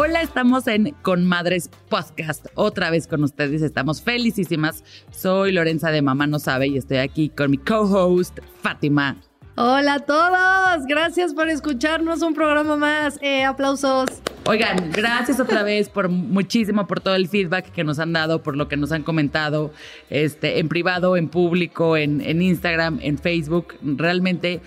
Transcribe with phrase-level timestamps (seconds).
[0.00, 2.46] Hola, estamos en Con Madres Podcast.
[2.54, 4.84] Otra vez con ustedes, estamos felicísimas.
[5.10, 9.16] Soy Lorenza de Mamá No Sabe y estoy aquí con mi co-host, Fátima.
[9.56, 13.18] Hola a todos, gracias por escucharnos un programa más.
[13.22, 14.22] Eh, aplausos.
[14.46, 18.56] Oigan, gracias otra vez por muchísimo por todo el feedback que nos han dado, por
[18.56, 19.72] lo que nos han comentado
[20.10, 23.74] este, en privado, en público, en, en Instagram, en Facebook.
[23.82, 24.60] Realmente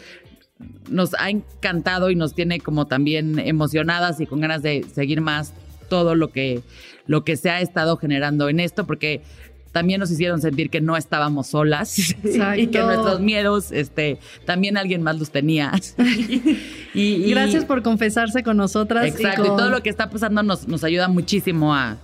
[0.90, 5.54] nos ha encantado y nos tiene como también emocionadas y con ganas de seguir más
[5.90, 6.62] todo lo que,
[7.06, 9.22] lo que se ha estado generando en esto, porque
[9.72, 11.98] también nos hicieron sentir que no estábamos solas
[12.58, 15.72] y que nuestros miedos, este, también alguien más los tenía.
[16.94, 19.06] y, Gracias por confesarse con nosotras.
[19.06, 21.98] Exacto, y, todo lo que está pasando nos, nos ayuda muchísimo a,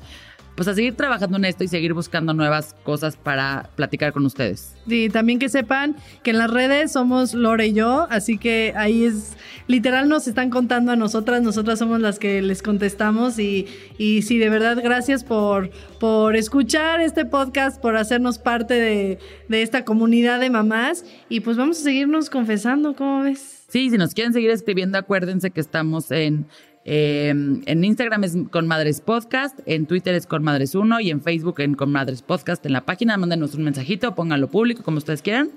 [0.58, 4.74] pues a seguir trabajando en esto y seguir buscando nuevas cosas para platicar con ustedes.
[4.88, 9.04] Y también que sepan que en las redes somos Lore y yo, así que ahí
[9.04, 13.68] es, literal nos están contando a nosotras, nosotras somos las que les contestamos y,
[14.00, 19.62] y sí, de verdad, gracias por, por escuchar este podcast, por hacernos parte de, de
[19.62, 23.58] esta comunidad de mamás y pues vamos a seguirnos confesando, ¿cómo ves?
[23.70, 26.48] Sí, si nos quieren seguir escribiendo, acuérdense que estamos en
[26.90, 31.22] eh, en Instagram es Con Madres Podcast, en Twitter es Con Madres 1 y en
[31.22, 32.66] Facebook en Con Madres Podcast.
[32.66, 35.52] En la página mándenos un mensajito, pónganlo público como ustedes quieran.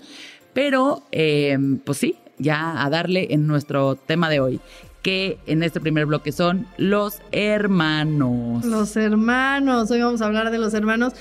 [0.55, 4.61] Pero, eh, pues sí, ya a darle en nuestro tema de hoy,
[5.03, 8.65] que en este primer bloque son los hermanos.
[8.65, 11.13] Los hermanos, hoy vamos a hablar de los hermanos.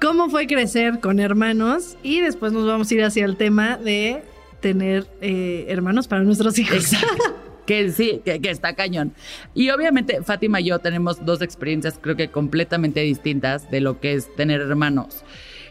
[0.00, 1.98] ¿Cómo fue crecer con hermanos?
[2.02, 4.22] Y después nos vamos a ir hacia el tema de
[4.60, 6.94] tener eh, hermanos para nuestros hijos.
[6.94, 7.34] Exacto.
[7.68, 9.12] que sí, que, está cañón.
[9.54, 14.14] Y obviamente Fátima y yo tenemos dos experiencias creo que completamente distintas de lo que
[14.14, 15.22] es tener hermanos.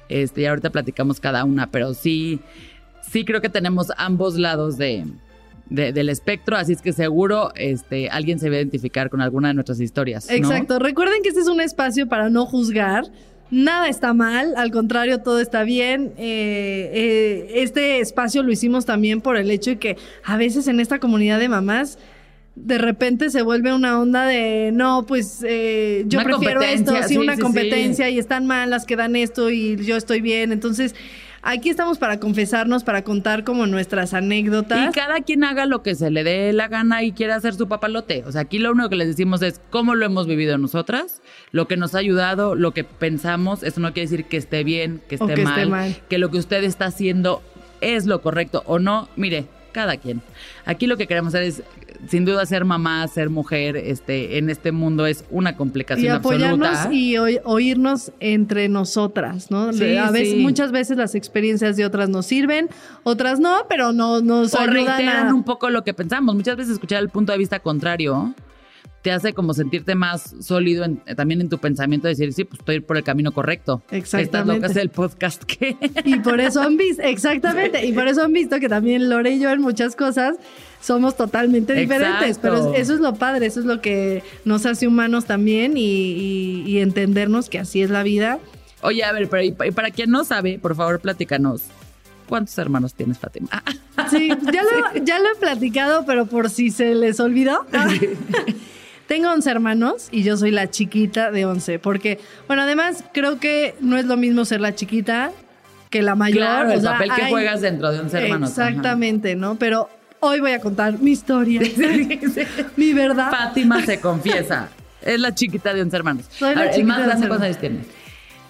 [0.07, 2.39] Este, y ahorita platicamos cada una, pero sí,
[3.01, 5.05] sí creo que tenemos ambos lados de,
[5.69, 9.55] del espectro, así es que seguro este, alguien se va a identificar con alguna de
[9.55, 10.29] nuestras historias.
[10.29, 13.05] Exacto, recuerden que este es un espacio para no juzgar,
[13.49, 16.13] Nada está mal, al contrario, todo está bien.
[16.17, 20.79] Eh, eh, este espacio lo hicimos también por el hecho de que a veces en
[20.79, 21.97] esta comunidad de mamás
[22.57, 27.37] de repente se vuelve una onda de no, pues eh, yo prefiero esto, sí, una
[27.37, 30.51] competencia y están mal las que dan esto y yo estoy bien.
[30.51, 30.95] Entonces,
[31.41, 34.89] Aquí estamos para confesarnos, para contar como nuestras anécdotas.
[34.89, 37.67] Y cada quien haga lo que se le dé la gana y quiera hacer su
[37.67, 38.23] papalote.
[38.25, 41.21] O sea, aquí lo único que les decimos es cómo lo hemos vivido nosotras,
[41.51, 43.63] lo que nos ha ayudado, lo que pensamos.
[43.63, 46.37] Eso no quiere decir que esté bien, que esté, mal, esté mal, que lo que
[46.37, 47.41] usted está haciendo
[47.81, 49.07] es lo correcto o no.
[49.15, 50.21] Mire, cada quien.
[50.65, 51.63] Aquí lo que queremos hacer es,
[52.07, 56.91] sin duda, ser mamá, ser mujer, este, en este mundo es una complicación y apoyarnos
[56.91, 59.69] y oírnos entre nosotras, ¿no?
[59.69, 62.69] a veces, muchas veces las experiencias de otras nos sirven,
[63.03, 66.35] otras no, pero no nos o ayudan un poco lo que pensamos.
[66.35, 68.33] Muchas veces escuchar el punto de vista contrario
[69.01, 70.85] te hace como sentirte más sólido
[71.15, 73.81] también en tu pensamiento, decir, sí, pues estoy por el camino correcto.
[73.91, 74.67] Exactamente.
[74.67, 75.77] Esta es el podcast que...
[76.03, 79.39] Y por eso han visto, exactamente, y por eso han visto que también Lore y
[79.39, 80.35] yo en muchas cosas
[80.81, 85.25] somos totalmente diferentes, pero eso es lo padre, eso es lo que nos hace humanos
[85.25, 88.39] también y, y entendernos que así es la vida.
[88.81, 91.63] Oye, a ver, pero y para quien no sabe, por favor, platícanos.
[92.27, 93.63] ¿Cuántos hermanos tienes, Fátima?
[94.09, 97.65] Sí, ya lo, ya lo he platicado, pero por si se les olvidó.
[99.07, 103.75] Tengo 11 hermanos y yo soy la chiquita de 11, porque, bueno, además creo que
[103.79, 105.31] no es lo mismo ser la chiquita
[105.89, 106.39] que la mayor.
[106.39, 108.49] Claro, el papel que juegas dentro de 11 hermanos.
[108.49, 109.55] Exactamente, ¿no?
[109.55, 109.89] Pero
[110.19, 111.61] hoy voy a contar mi historia,
[112.75, 113.31] mi verdad.
[113.31, 114.69] Fátima se confiesa,
[115.01, 116.25] es la chiquita de 11 hermanos.
[116.29, 117.79] Soy la chiquita ¿El más grande cuántos años tiene?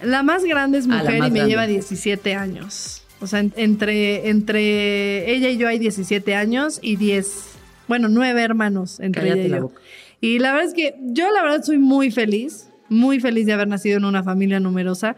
[0.02, 3.02] La más grande es ah, mujer y me lleva 17 años.
[3.20, 7.48] O sea, entre, entre ella y yo hay 17 años y 10,
[7.88, 9.72] bueno, 9 hermanos entre ella y yo.
[10.20, 13.68] Y la verdad es que yo la verdad soy muy feliz, muy feliz de haber
[13.68, 15.16] nacido en una familia numerosa.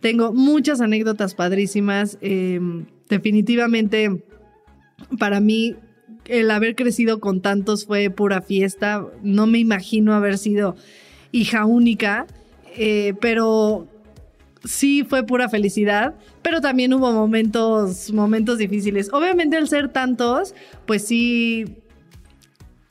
[0.00, 2.18] Tengo muchas anécdotas padrísimas.
[2.20, 4.22] Em, definitivamente,
[5.18, 5.76] para mí,
[6.26, 9.06] el haber crecido con tantos fue pura fiesta.
[9.22, 10.76] No me imagino haber sido
[11.32, 12.26] hija única,
[12.76, 13.86] eh, pero
[14.64, 19.10] sí fue pura felicidad, pero también hubo momentos, momentos difíciles.
[19.12, 20.54] Obviamente al ser tantos,
[20.86, 21.76] pues sí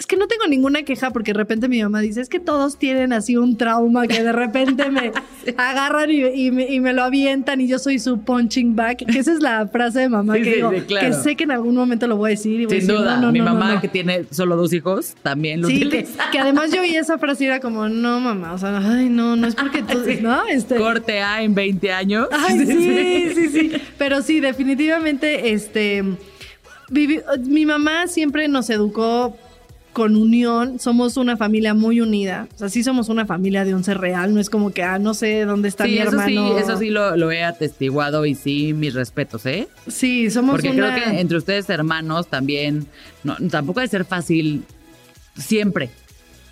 [0.09, 3.13] que no tengo ninguna queja porque de repente mi mamá dice, es que todos tienen
[3.13, 5.11] así un trauma que de repente me
[5.57, 9.06] agarran y, me, lo avientan y yo soy su punching back.
[9.06, 12.07] Que esa es la frase de mamá que digo, que sé que en algún momento
[12.07, 12.59] lo voy a decir.
[12.59, 15.88] Y Sin duda, mi mamá que tiene solo dos hijos también lo sí,
[16.31, 19.35] Que, además yo oí esa frase y era como, no mamá, o sea, ay no,
[19.35, 20.47] no es porque tú, ¿no?
[20.47, 20.75] Este...
[20.75, 22.27] Corte A en 20 años.
[22.31, 23.71] Ay, sí, sí, sí.
[24.00, 26.03] Pero sí, definitivamente, este...
[26.89, 29.38] mi mamá siempre nos educó
[30.00, 32.48] con unión, somos una familia muy unida.
[32.56, 35.13] O sea, sí somos una familia de once real, no es como que, ah, no
[35.13, 36.56] sé dónde está mi eso hermano.
[36.56, 39.68] Sí, eso sí lo, he atestiguado y sí, mis respetos, ¿eh?
[39.88, 42.88] Sí, somos Porque creo que entre ustedes hermanos también,
[43.25, 44.63] no, tampoco debe ser fácil
[45.36, 45.90] siempre.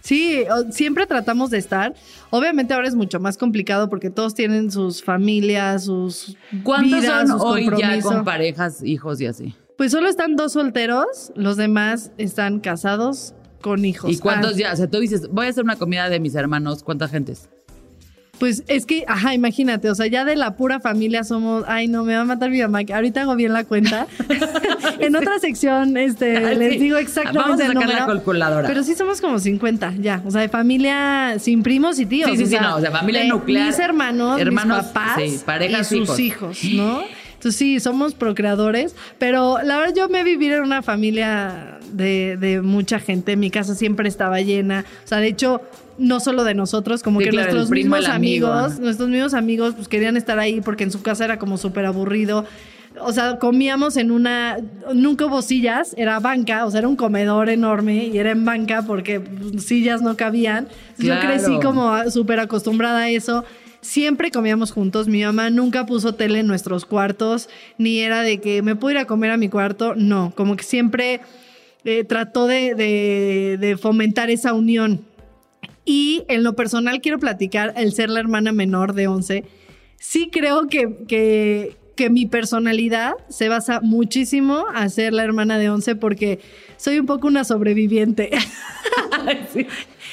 [0.02, 1.96] Sí, siempre tratamos de estar.
[2.30, 7.70] Obviamente ahora es mucho más complicado porque todos tienen sus familias, sus ¿Cuántos son hoy
[7.78, 9.56] ya con parejas, hijos y así?
[9.78, 14.12] Pues solo están dos solteros, los demás están casados con hijos.
[14.12, 14.60] ¿Y cuántos ah.
[14.60, 14.74] ya?
[14.74, 17.50] O sea, tú dices, voy a hacer una comida de mis hermanos, ¿cuánta gente es?
[18.40, 22.04] Pues es que, ajá, imagínate, o sea, ya de la pura familia somos, ay, no,
[22.04, 24.06] me va a matar mi mamá, ahorita hago bien la cuenta.
[25.00, 28.68] en otra sección, este, les digo exactamente Vamos a sacar la calculadora.
[28.68, 32.30] Pero sí somos como 50, ya, o sea, de familia sin primos y tíos.
[32.32, 33.68] Sí, sí, sí, no, o sea, familia nuclear.
[33.68, 37.02] Mis hermanos, hermanos mis papás sí, parejas, y sus hijos, ¿no?
[37.34, 43.00] Entonces sí, somos procreadores, pero la verdad yo me viví en una familia de, mucha
[43.00, 43.36] gente.
[43.36, 44.86] Mi casa siempre estaba llena.
[45.04, 45.62] O sea, de hecho,
[45.98, 50.40] no solo de nosotros, como que nuestros mismos amigos, nuestros mismos amigos, pues querían estar
[50.40, 52.46] ahí porque en su casa era como súper aburrido.
[53.00, 54.58] O sea, comíamos en una,
[54.94, 58.82] nunca hubo sillas, era banca, o sea, era un comedor enorme y era en banca
[58.82, 59.22] porque
[59.60, 60.68] sillas no cabían.
[60.98, 63.46] Yo crecí como súper acostumbrada a eso
[63.88, 65.08] siempre comíamos juntos.
[65.08, 68.98] Mi mamá nunca puso tele en nuestros cuartos, ni era de que me puedo ir
[68.98, 69.96] a comer a mi cuarto.
[69.96, 71.22] No, como que siempre
[71.86, 75.06] eh, trató de, fomentar esa unión.
[75.86, 79.46] Y en lo personal quiero platicar, el ser la hermana menor de 11,
[79.98, 85.70] sí creo que, que, que mi personalidad se basa muchísimo a ser la hermana de
[85.70, 86.40] 11 porque
[86.76, 88.32] soy un poco una sobreviviente.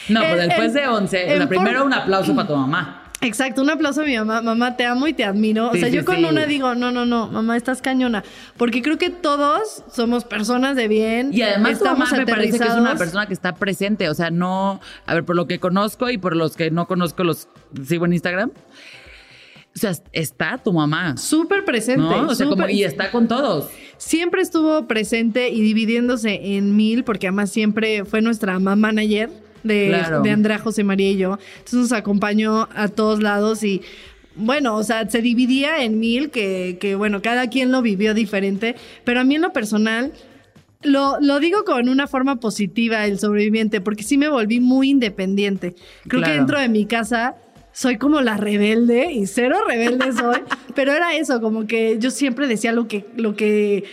[0.09, 3.04] No, pues después de 11, primero un aplauso para tu mamá.
[3.25, 4.43] Exacto, un aplauso a mi mamá.
[4.43, 5.71] Mamá, te amo y te admiro.
[5.71, 8.23] o sea, yo con una digo, no, no, no, mamá, estás cañona.
[8.57, 11.31] Porque creo que todos somos personas de bien.
[11.33, 14.09] Y además tu mamá me parece que es una persona que está presente.
[14.09, 17.25] O sea, no, a ver, por lo que conozco y por los que no conozco,
[17.25, 17.49] los
[17.87, 18.51] sigo en Instagram.
[19.75, 21.17] O sea, está tu mamá.
[21.17, 22.03] Súper presente.
[22.03, 22.29] ¿no?
[22.29, 23.69] O sea, como, y está con todos.
[23.97, 30.31] Siempre estuvo presente y dividiéndose en mil, porque además siempre fue nuestra mamá manager de,
[30.31, 31.39] Andrea, José María y yo.
[31.59, 33.83] Entonces nos acompañó a todos lados y
[34.37, 38.75] bueno, o sea, se dividía en mil, que, que, bueno, cada quien lo vivió diferente,
[39.05, 40.13] pero a mí en lo personal,
[40.83, 45.75] lo, lo, digo con una forma positiva, el sobreviviente, porque sí me volví muy independiente.
[46.09, 47.37] Creo que dentro de mi casa
[47.73, 50.41] soy como la rebelde, y cero rebelde soy,
[50.75, 53.85] pero era eso, como que yo siempre decía lo que, lo que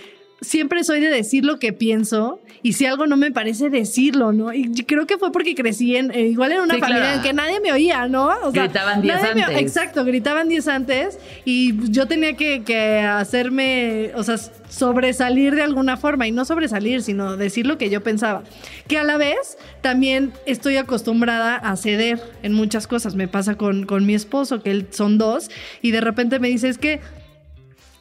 [0.42, 4.52] siempre soy de decir lo que pienso y si algo no me parece decirlo, ¿no?
[4.54, 7.60] Y creo que fue porque crecí en, eh, igual en una familia en que nadie
[7.60, 8.30] me oía, ¿no?
[8.44, 9.62] O sea, gritaban diez antes.
[9.62, 14.38] exacto, gritaban diez antes y yo tenía que, que, hacerme, o sea,
[14.70, 18.44] sobresalir de alguna forma y no sobresalir, sino decir lo que yo pensaba.
[18.88, 23.16] Que a la vez también estoy acostumbrada a ceder en muchas cosas.
[23.16, 26.68] Me pasa con, con mi esposo, que él son dos, y de repente me dice,
[26.68, 27.00] es que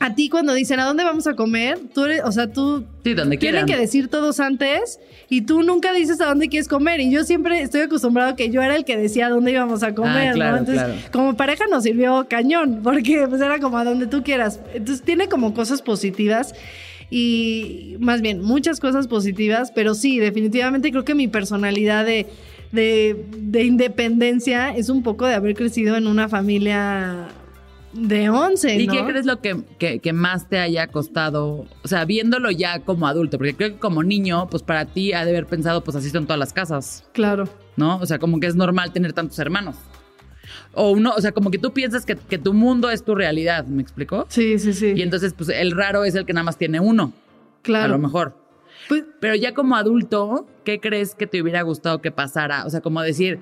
[0.03, 3.13] a ti cuando dicen a dónde vamos a comer, tú eres, o sea, tú sí,
[3.13, 7.11] donde tienen que decir todos antes y tú nunca dices a dónde quieres comer y
[7.11, 9.89] yo siempre estoy acostumbrado a que yo era el que decía a dónde íbamos a
[9.89, 10.57] ah, comer, ¿no?
[10.57, 14.59] Entonces, como pareja nos sirvió cañón porque pues era como a donde tú quieras.
[14.73, 16.55] Entonces, tiene como cosas positivas
[17.11, 22.27] y más bien muchas cosas positivas, pero sí, definitivamente creo que mi personalidad de
[22.73, 27.29] de, de independencia es un poco de haber crecido en una familia
[27.93, 31.67] de 11, ¿Y qué crees lo que, que, más te haya costado?
[31.83, 35.25] O sea, viéndolo ya como adulto, porque creo que como niño, pues para ti ha
[35.25, 37.09] de haber pensado, pues así son todas las casas.
[37.13, 37.49] Claro.
[37.77, 37.97] ¿No?
[37.99, 39.77] O sea, como que es normal tener tantos hermanos.
[40.73, 43.67] O uno, o sea, como que tú piensas que, que tu mundo es tu realidad,
[43.67, 44.27] ¿me explicó?
[44.29, 44.93] Sí, sí, sí.
[44.95, 47.13] Y entonces, pues el raro es el que nada más tiene uno.
[47.63, 47.87] Claro.
[47.87, 48.37] A lo mejor.
[48.89, 52.65] Pues, Pero ya como adulto, ¿qué crees que te hubiera gustado que pasara?
[52.67, 53.41] O sea, como decir,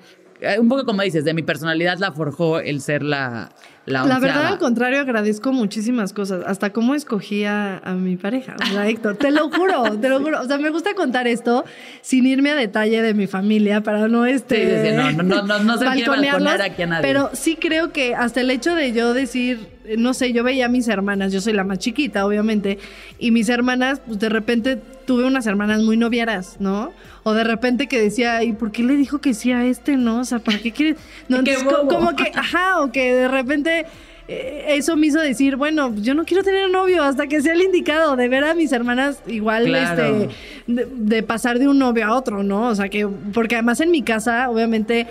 [0.58, 3.50] un poco como dices, de mi personalidad la forjó el ser la,
[3.86, 6.42] la, la verdad, al contrario, agradezco muchísimas cosas.
[6.46, 9.16] Hasta cómo escogía a, mi pareja, o sea, Héctor.
[9.16, 10.40] Te lo juro, te lo juro.
[10.40, 11.64] O sea, me gusta contar esto
[12.02, 14.90] sin irme a detalle de mi familia para no este.
[14.90, 17.02] Sí, no, no, no, no, se balconear aquí a nadie.
[17.02, 20.68] Pero sí creo que hasta el hecho de yo decir, no sé, yo veía a
[20.68, 22.78] mis hermanas, yo soy la más chiquita, obviamente,
[23.18, 24.76] y mis hermanas, pues de repente
[25.06, 26.92] tuve unas hermanas muy noviaras, ¿no?
[27.22, 30.20] O de repente que decía, ¿y por qué le dijo que sí a este, no?
[30.20, 30.96] O sea, ¿para qué quiere?
[31.28, 33.86] No, entonces, como que, ajá, o que de repente
[34.28, 37.62] eh, eso me hizo decir, bueno, yo no quiero tener novio hasta que sea el
[37.62, 40.28] indicado, de ver a mis hermanas igual, este,
[40.66, 42.68] de, pasar de un novio a otro, ¿no?
[42.68, 45.06] O sea, que, porque además en mi casa, obviamente,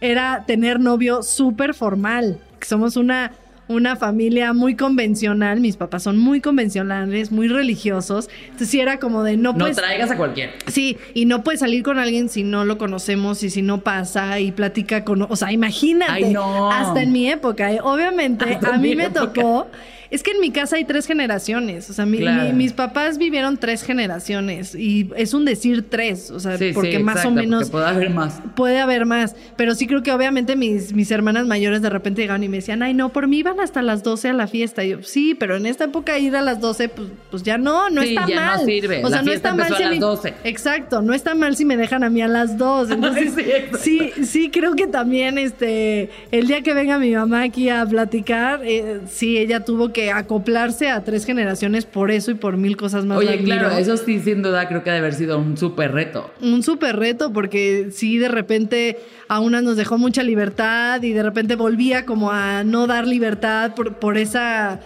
[0.00, 2.40] era tener novio súper formal.
[2.60, 3.32] Somos una
[3.68, 9.22] una familia muy convencional, mis papás son muy convencionales, muy religiosos, entonces sí era como
[9.22, 10.52] de no No traigas a cualquiera.
[10.66, 14.40] Sí, y no puedes salir con alguien si no lo conocemos y si no pasa
[14.40, 16.34] y platica con, o sea, imagínate,
[16.72, 17.80] hasta en mi época, ¿eh?
[17.82, 19.68] obviamente a mí me tocó
[20.10, 21.90] es que en mi casa hay tres generaciones.
[21.90, 24.74] O sea, mis papás vivieron tres generaciones.
[24.74, 26.30] Y es un decir tres.
[26.30, 27.70] O sea, porque más o menos.
[27.70, 28.40] Puede haber más.
[28.56, 29.36] Puede haber más.
[29.56, 32.82] Pero sí creo que obviamente mis, mis hermanas mayores de repente llegaban y me decían,
[32.82, 34.84] ay, no, por mí iban hasta las 12 a la fiesta.
[34.84, 37.90] Y yo, sí, pero en esta época ir a las 12, pues, pues ya no,
[37.90, 38.60] no está ya mal.
[38.60, 39.04] No sirve.
[39.04, 39.74] O sea, no está mal.
[39.76, 40.34] Si a las 12.
[40.44, 42.90] Exacto, no está mal si me dejan a mí a las 2.
[42.92, 43.34] Entonces,
[43.80, 48.60] sí, sí, creo que también este el día que venga mi mamá aquí a platicar,
[48.64, 53.04] eh, sí, ella tuvo que acoplarse a tres generaciones por eso y por mil cosas
[53.04, 53.18] más.
[53.18, 56.30] Oye, claro, eso sí, sin duda, creo que debe haber sido un súper reto.
[56.40, 61.22] Un súper reto, porque sí, de repente a unas nos dejó mucha libertad y de
[61.22, 64.80] repente volvía como a no dar libertad por, por esa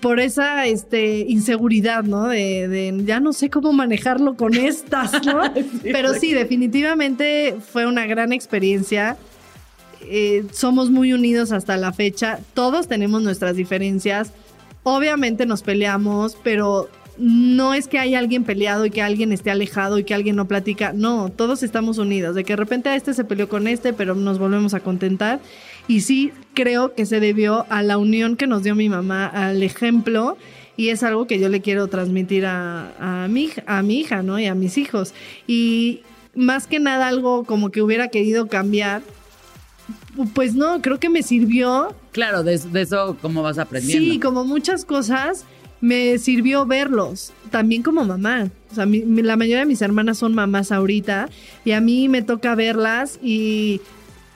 [0.00, 2.28] por esa este, inseguridad, ¿no?
[2.28, 5.42] De, ya no sé cómo manejarlo con estas, ¿no?
[5.82, 9.16] Pero sí, definitivamente fue una gran experiencia.
[10.08, 12.38] Eh, somos muy unidos hasta la fecha.
[12.54, 14.32] Todos tenemos nuestras diferencias.
[14.82, 19.98] Obviamente nos peleamos, pero no es que haya alguien peleado y que alguien esté alejado
[19.98, 20.92] y que alguien no platica.
[20.92, 22.34] No, todos estamos unidos.
[22.34, 25.40] De que de repente a este se peleó con este, pero nos volvemos a contentar.
[25.88, 29.62] Y sí creo que se debió a la unión que nos dio mi mamá, al
[29.62, 30.36] ejemplo.
[30.76, 34.38] Y es algo que yo le quiero transmitir a, mi, a mi hija, ¿no?
[34.38, 35.12] Y a mis hijos.
[35.46, 36.00] Y
[36.34, 39.02] más que nada algo como que hubiera querido cambiar
[40.34, 41.94] pues no, creo que me sirvió.
[42.12, 44.12] Claro, de, eso cómo vas aprendiendo.
[44.12, 45.44] Sí, como muchas cosas,
[45.80, 48.50] me sirvió verlos, también como mamá.
[48.70, 51.28] O sea, la mayoría de mis hermanas son mamás ahorita
[51.64, 53.80] y a mí me toca verlas y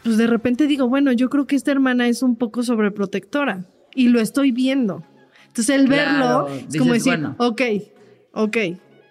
[0.03, 4.09] pues de repente digo, bueno, yo creo que esta hermana es un poco sobreprotectora y
[4.09, 5.03] lo estoy viendo.
[5.49, 7.35] Entonces el verlo es como decir, bueno.
[7.39, 7.63] ok,
[8.33, 8.57] ok,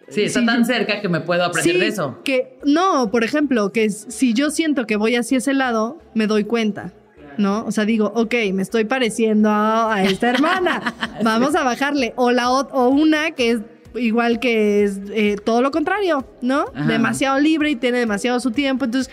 [0.09, 2.19] Sí, está tan cerca que me puedo aprender de eso.
[2.23, 6.43] Que no, por ejemplo, que si yo siento que voy hacia ese lado, me doy
[6.43, 6.93] cuenta.
[7.37, 7.65] ¿No?
[7.65, 10.93] O sea, digo, ok, me estoy pareciendo a, esta hermana.
[11.23, 12.13] Vamos a bajarle.
[12.15, 13.59] O la o una que es
[13.95, 16.65] igual que es eh, todo lo contrario, ¿no?
[16.87, 18.85] Demasiado libre y tiene demasiado su tiempo.
[18.85, 19.11] Entonces,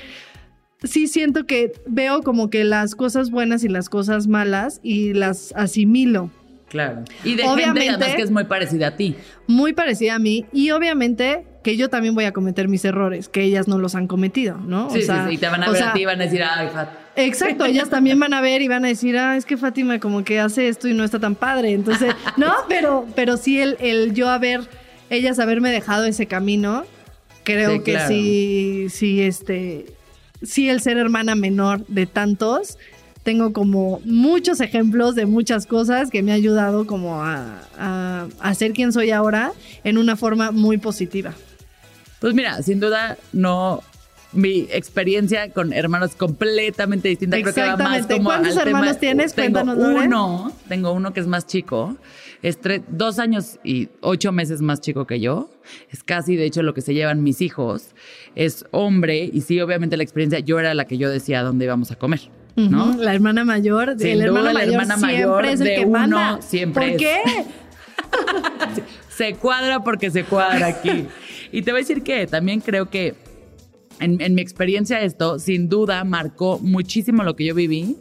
[0.84, 5.52] sí siento que veo como que las cosas buenas y las cosas malas y las
[5.56, 6.30] asimilo.
[6.72, 7.04] Claro.
[7.22, 9.14] Y de obviamente, gente además que es muy parecida a ti.
[9.46, 10.46] Muy parecida a mí.
[10.54, 14.06] Y obviamente que yo también voy a cometer mis errores, que ellas no los han
[14.06, 14.88] cometido, ¿no?
[14.88, 15.34] Sí, sí, sí.
[15.34, 16.88] Y te van a ver a ti y van a decir, ay, Fat.
[17.14, 20.24] Exacto, ellas también van a ver y van a decir, ah, es que Fátima como
[20.24, 21.72] que hace esto y no está tan padre.
[21.72, 24.62] Entonces, no, pero, pero sí el, el yo haber,
[25.10, 26.84] ellas haberme dejado ese camino,
[27.44, 29.84] creo que sí, sí, este,
[30.42, 32.78] sí el ser hermana menor de tantos,
[33.22, 38.72] tengo como muchos ejemplos de muchas cosas que me ha ayudado como a, a, ser
[38.72, 39.52] quien soy ahora
[39.84, 41.32] en una forma muy positiva.
[42.20, 43.82] Pues mira, sin duda no
[44.32, 47.40] mi experiencia con hermanos completamente distinta.
[47.40, 49.34] Creo que va más como ¿Cuántos hermanos tienes?
[49.34, 51.96] Tengo uno, tengo uno que es más chico.
[52.42, 55.50] Es dos años y ocho meses más chico que yo.
[55.90, 57.94] Es casi, de hecho, lo que se llevan mis hijos.
[58.34, 61.92] Es hombre y sí, obviamente la experiencia, yo era la que yo decía dónde íbamos
[61.92, 62.20] a comer.
[62.56, 62.96] ¿No?
[62.96, 66.42] La hermana mayor, el hermano mayor hermana mayor es el de que uno, manda.
[66.42, 67.18] Siempre ¿Por qué?
[69.08, 71.06] se cuadra porque se cuadra aquí.
[71.50, 73.14] Y te voy a decir que también creo que
[74.00, 77.96] en, en, mi experiencia esto, sin duda, marcó muchísimo lo que yo viví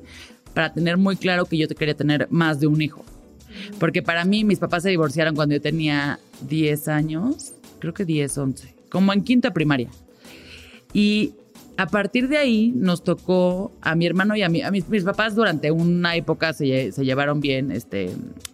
[0.53, 3.05] para tener muy claro que yo quería tener más de un hijo.
[3.79, 8.38] Porque para mí, mis papás se divorciaron cuando yo tenía 10 años, creo que 10,
[8.38, 9.89] 11, como en quinta primaria.
[10.93, 11.34] Y
[11.78, 15.36] a partir de ahí nos tocó a mi hermano y a, mí, a mis, papás
[15.36, 18.12] durante una época se, se, llevaron bien, este,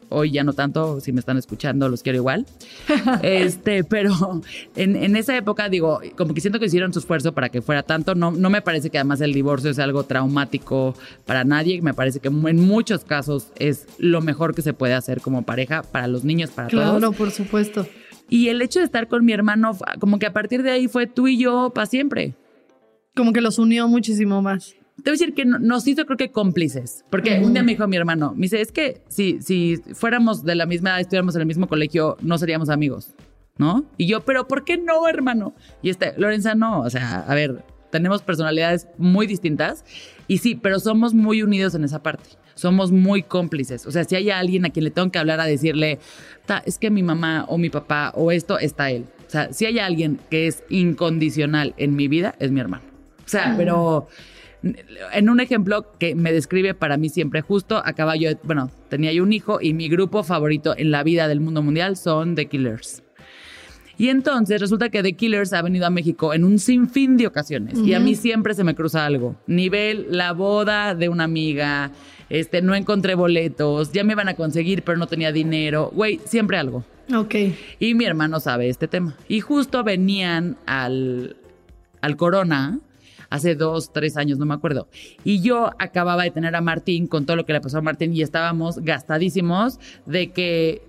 [0.09, 2.45] hoy ya no tanto, si me están escuchando los quiero igual,
[3.23, 4.41] este, pero
[4.75, 7.83] en, en, esa época digo, como que siento que hicieron su esfuerzo para que fuera
[7.83, 10.95] tanto, no, no me parece que además el divorcio es algo traumático
[11.25, 15.21] para nadie, me parece que en muchos casos es lo mejor que se puede hacer
[15.21, 16.99] como pareja, para los niños, para todos.
[16.99, 17.85] Claro, por supuesto.
[18.29, 21.07] Y el hecho de estar con mi hermano, como que a partir de ahí fue
[21.07, 22.35] tú y yo para siempre.
[23.17, 24.75] Como que los unió muchísimo más.
[25.03, 27.87] Te voy a decir que nos hizo creo que cómplices, porque un día me dijo
[27.87, 31.41] mi hermano, me dice, es que si, si fuéramos de la misma edad, estuviéramos en
[31.41, 33.13] el mismo colegio, no seríamos amigos,
[33.57, 33.85] ¿no?
[33.97, 35.53] Y yo, pero ¿por qué no, hermano?
[35.83, 39.85] Y este, Lorenza, no, o sea, a ver, tenemos personalidades muy distintas
[40.27, 43.85] y sí, pero somos muy unidos en esa parte somos muy cómplices.
[43.85, 45.99] O sea, si hay alguien a quien le tengo que hablar a decirle,
[46.65, 49.05] es que mi mamá o mi papá o esto, está él.
[49.27, 52.96] O sea, si hay alguien que es incondicional en mi vida, es mi hermano.
[53.27, 54.07] O sea, pero
[55.13, 59.23] en un ejemplo que me describe para mí siempre justo, acaba yo, bueno, tenía yo
[59.23, 63.03] un hijo y mi grupo favorito en la vida del mundo mundial son The Killers.
[63.99, 67.79] Y entonces resulta que The Killers ha venido a México en un sinfín de ocasiones
[67.79, 69.35] y a mí siempre se me cruza algo.
[69.47, 71.91] Nivel la boda de una amiga,
[72.29, 75.91] este, no encontré boletos, ya me iban a conseguir, pero no tenía dinero.
[75.93, 76.85] Güey, siempre algo.
[77.15, 77.35] Ok.
[77.79, 79.15] Y mi hermano sabe este tema.
[79.27, 81.35] Y justo venían al,
[82.01, 82.79] al Corona
[83.29, 84.87] hace dos, tres años, no me acuerdo.
[85.23, 88.13] Y yo acababa de tener a Martín con todo lo que le pasó a Martín
[88.13, 90.81] y estábamos gastadísimos de que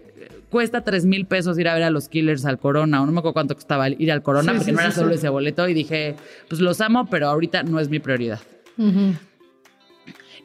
[0.50, 3.18] cuesta tres mil pesos ir a ver a los Killers al Corona, o no me
[3.18, 6.16] acuerdo cuánto costaba ir al Corona, porque no era solo ese boleto, y dije,
[6.48, 8.40] pues los amo, pero ahorita no es mi prioridad.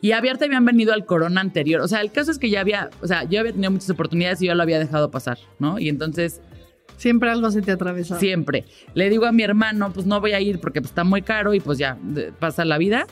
[0.01, 1.79] Y abierta habían venido al corona anterior.
[1.79, 4.41] O sea, el caso es que ya había, o sea, yo había tenido muchas oportunidades
[4.41, 5.79] y yo lo había dejado pasar, ¿no?
[5.79, 6.41] Y entonces
[6.97, 8.17] Siempre algo se te atravesó.
[8.19, 8.65] Siempre.
[8.93, 11.53] Le digo a mi hermano, pues no voy a ir porque pues, está muy caro
[11.53, 11.97] y pues ya
[12.39, 13.07] pasa la vida.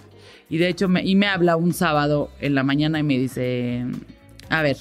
[0.49, 3.85] Y de hecho, me, y me habla un sábado en la mañana y me dice,
[4.49, 4.77] a ver,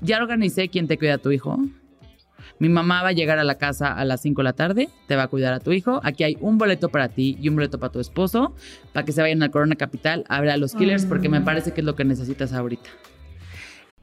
[0.00, 1.58] ya organicé quién te cuida a tu hijo.
[2.58, 5.16] Mi mamá va a llegar a la casa a las 5 de la tarde, te
[5.16, 6.00] va a cuidar a tu hijo.
[6.04, 8.54] Aquí hay un boleto para ti y un boleto para tu esposo,
[8.92, 11.72] para que se vayan al Corona Capital a ver a los killers, porque me parece
[11.72, 12.88] que es lo que necesitas ahorita.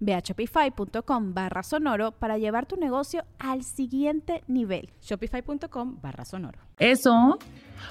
[0.00, 4.90] Ve a shopify.com barra sonoro para llevar tu negocio al siguiente nivel.
[5.02, 6.58] Shopify.com barra sonoro.
[6.78, 7.38] Eso,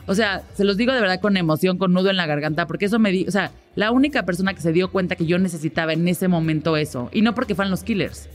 [0.05, 2.85] o sea, se los digo de verdad con emoción, con nudo en la garganta, porque
[2.85, 5.93] eso me di, o sea, la única persona que se dio cuenta que yo necesitaba
[5.93, 8.29] en ese momento eso, y no porque fueran los killers.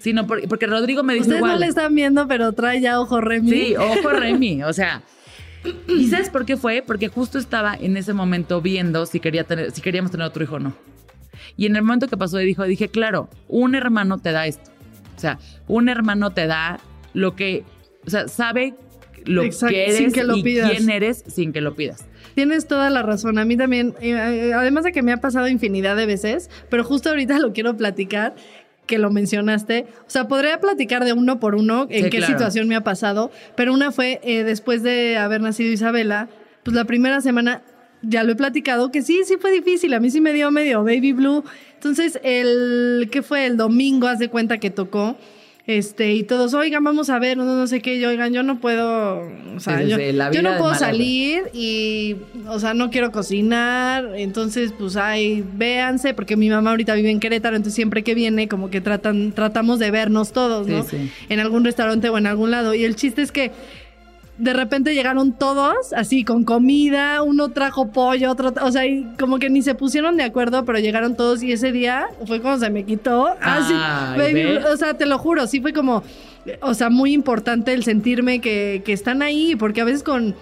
[0.00, 3.50] Sino porque, Rodrigo me dice Ustedes no le están viendo, pero trae ya ojo Remy.
[3.50, 4.64] Sí, ojo Remy.
[4.64, 5.04] O sea,
[5.88, 6.82] ¿Y sabes por qué fue?
[6.86, 10.56] Porque justo estaba en ese momento viendo si, quería tener, si queríamos tener otro hijo
[10.56, 10.74] o no.
[11.56, 14.70] Y en el momento que pasó, dijo, dije, claro, un hermano te da esto.
[15.16, 15.38] O sea,
[15.68, 16.80] un hermano te da
[17.12, 17.64] lo que,
[18.06, 18.74] o sea, sabe
[19.24, 22.06] lo que eres y quién eres sin que lo pidas.
[22.34, 23.38] Tienes toda la razón.
[23.38, 26.84] A mí también, eh, eh, además de que me ha pasado infinidad de veces, pero
[26.84, 28.34] justo ahorita lo quiero platicar
[28.86, 29.86] que lo mencionaste.
[30.00, 33.72] O sea, podría platicar de uno por uno en qué situación me ha pasado, pero
[33.72, 36.28] una fue eh, después de haber nacido Isabela,
[36.64, 37.62] pues la primera semana
[38.06, 39.94] ya lo he platicado, que sí, sí fue difícil.
[39.94, 41.44] A mí sí me dio medio baby blue.
[41.74, 45.16] Entonces, el que fue el domingo, haz de cuenta que tocó.
[45.66, 48.60] Este, y todos, oigan, vamos a ver, no, no sé qué, yo, oigan, yo no
[48.60, 49.20] puedo,
[49.56, 49.96] o sea, yo,
[50.42, 56.50] no puedo salir y, o sea, no quiero cocinar, entonces, pues, ay, véanse, porque mi
[56.50, 60.32] mamá ahorita vive en Querétaro, entonces siempre que viene, como que tratan, tratamos de vernos
[60.32, 60.84] todos, ¿no?
[61.30, 63.50] En algún restaurante o en algún lado, y el chiste es que
[64.38, 68.82] de repente llegaron todos, así con comida, uno trajo pollo, otro, o sea,
[69.18, 72.64] como que ni se pusieron de acuerdo, pero llegaron todos y ese día fue cuando
[72.64, 73.28] se me quitó.
[73.40, 74.16] Así, ah,
[74.72, 76.02] o sea, te lo juro, sí fue como,
[76.60, 80.34] o sea, muy importante el sentirme que, que están ahí, porque a veces con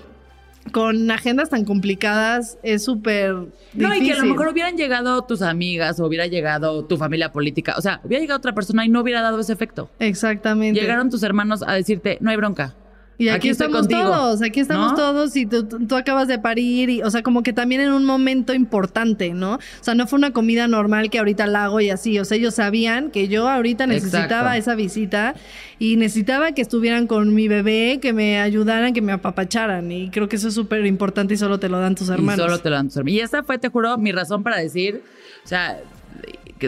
[0.70, 3.34] con agendas tan complicadas es súper
[3.74, 7.32] No, y que a lo mejor hubieran llegado tus amigas o hubiera llegado tu familia
[7.32, 7.74] política.
[7.76, 9.90] O sea, hubiera llegado otra persona y no hubiera dado ese efecto.
[9.98, 10.80] Exactamente.
[10.80, 12.74] Llegaron tus hermanos a decirte, no hay bronca.
[13.22, 17.22] Y aquí, estamos todos, aquí estamos todos y tú, acabas de parir y, o sea,
[17.22, 19.54] como que también en un momento importante, ¿no?
[19.54, 22.36] O sea, no fue una comida normal que ahorita la hago y así, o sea,
[22.36, 25.36] ellos sabían que yo ahorita necesitaba esa visita
[25.78, 30.28] y necesitaba que estuvieran con mi bebé, que me ayudaran, que me apapacharan y creo
[30.28, 32.34] que eso es súper importante y solo te lo dan tus hermanos.
[32.34, 33.14] Y solo te lo dan tus hermanos.
[33.16, 35.02] Y esa fue, te juro, mi razón para decir,
[35.44, 35.78] o sea,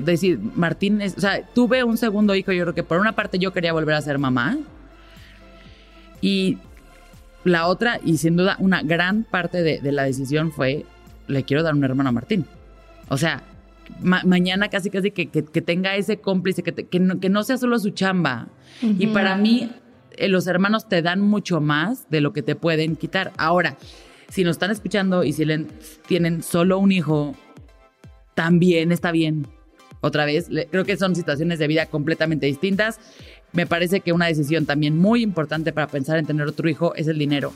[0.01, 3.53] decir, Martín, o sea, tuve un segundo hijo, yo creo que por una parte yo
[3.53, 4.59] quería volver a ser mamá,
[6.25, 6.57] y
[7.45, 10.87] la otra, y sin duda una gran parte de, la decisión fue,
[11.27, 12.47] le quiero dar un hermano a Martín.
[13.11, 13.43] O sea,
[14.01, 18.49] mañana casi casi que, tenga ese cómplice, que, no, sea solo su chamba.
[18.81, 19.71] Y para mí,
[20.13, 23.33] eh, los hermanos te dan mucho más de lo que te pueden quitar.
[23.37, 23.77] Ahora,
[24.31, 25.45] si nos están escuchando y si
[26.07, 27.37] tienen solo un hijo,
[28.35, 29.47] también está bien.
[30.01, 32.99] Otra vez, creo que son situaciones de vida completamente distintas.
[33.55, 37.09] Me parece que una decisión también muy importante para pensar en tener otro hijo es
[37.09, 37.53] el dinero.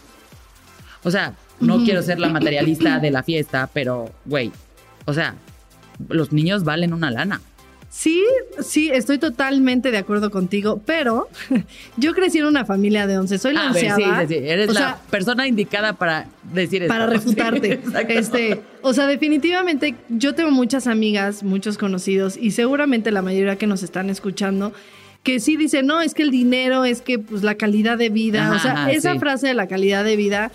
[1.05, 4.51] O sea, no quiero ser la materialista de la fiesta, pero, güey,
[5.05, 5.35] o sea,
[6.09, 7.41] los niños valen una lana.
[7.91, 8.23] Sí,
[8.61, 11.29] sí, estoy totalmente de acuerdo contigo, pero
[11.97, 13.97] yo crecí en una familia de 11, soy la onceava.
[13.97, 16.93] Sí, sí, sí, eres la persona indicada para decir eso.
[16.93, 17.81] Para refutarte.
[18.09, 23.67] este, o sea, definitivamente yo tengo muchas amigas, muchos conocidos y seguramente la mayoría que
[23.67, 24.75] nos están escuchando
[25.23, 28.53] que sí dice, no, es que el dinero, es que pues la calidad de vida,
[28.55, 30.51] o sea, esa frase de la calidad de vida,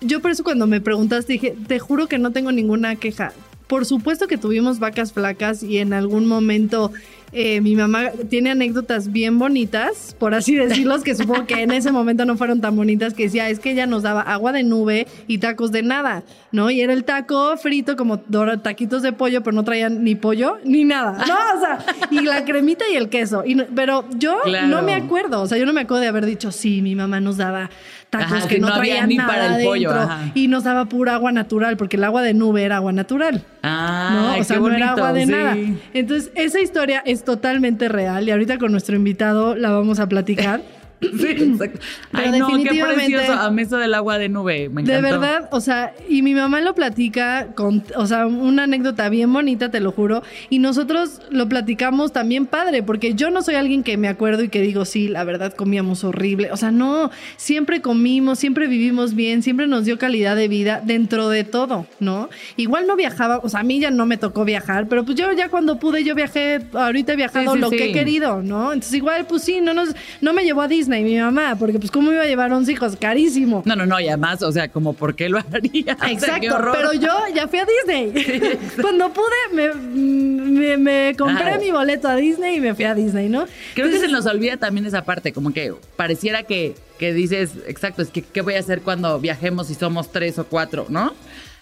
[0.00, 3.32] yo por eso cuando me preguntaste dije, te juro que no tengo ninguna queja.
[3.66, 6.92] Por supuesto que tuvimos vacas flacas y en algún momento
[7.32, 11.92] eh, mi mamá tiene anécdotas bien bonitas, por así decirlos, que supongo que en ese
[11.92, 15.06] momento no fueron tan bonitas, que decía, es que ella nos daba agua de nube
[15.28, 16.70] y tacos de nada, ¿no?
[16.70, 18.18] Y era el taco frito como
[18.62, 21.34] taquitos de pollo, pero no traían ni pollo ni nada, ¿no?
[21.56, 21.78] O sea,
[22.10, 23.44] y la cremita y el queso.
[23.46, 26.50] Y, pero yo no me acuerdo, o sea, yo no me acuerdo de haber dicho,
[26.50, 27.70] sí, mi mamá nos daba
[28.10, 29.92] tacos que, no, traían ni nada para el pollo,
[30.34, 33.44] y nos daba pura agua natural, porque el agua de nube era agua natural.
[33.62, 34.40] Ah, ¿no?
[34.40, 35.56] O sea, no era agua de nada.
[35.94, 40.60] Entonces, esa historia es totalmente real y ahorita con nuestro invitado la vamos a platicar.
[41.20, 41.80] Sí, exacto.
[42.12, 43.32] Ay, no, qué precioso.
[43.32, 44.68] A mesa del agua de nube.
[44.68, 44.92] Me encantó.
[44.92, 49.32] De verdad, o sea, y mi mamá lo platica con, o sea, una anécdota bien
[49.32, 50.22] bonita, te lo juro.
[50.50, 54.48] Y nosotros lo platicamos también padre, porque yo no soy alguien que me acuerdo y
[54.48, 56.52] que digo, sí, la verdad comíamos horrible.
[56.52, 61.28] O sea, no, siempre comimos, siempre vivimos bien, siempre nos dio calidad de vida dentro
[61.28, 62.28] de todo, ¿no?
[62.56, 65.32] Igual no viajaba, o sea, a mí ya no me tocó viajar, pero pues yo
[65.32, 68.72] ya cuando pude, yo viajé, ahorita he viajado lo que he querido, ¿no?
[68.72, 71.78] Entonces igual, pues sí, no, nos, no me llevó a Disney y mi mamá, porque
[71.78, 73.62] pues cómo iba a llevar 11 hijos, carísimo.
[73.64, 75.96] No, no, no, y además, o sea, como por qué lo haría.
[76.08, 78.58] Exacto, pero yo ya fui a Disney.
[78.80, 83.46] Cuando pude, me, me, compré mi boleto a Disney y me fui a Disney, ¿no?
[83.74, 88.02] Creo que se nos olvida también esa parte, como que pareciera que, que dices, exacto,
[88.02, 91.12] es que qué voy a hacer cuando viajemos si somos tres o cuatro, ¿no?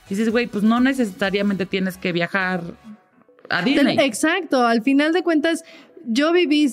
[0.08, 2.62] dices, güey, pues no necesariamente tienes que viajar
[3.50, 3.98] a Disney.
[4.00, 5.64] Exacto, al final de cuentas,
[6.06, 6.70] yo viví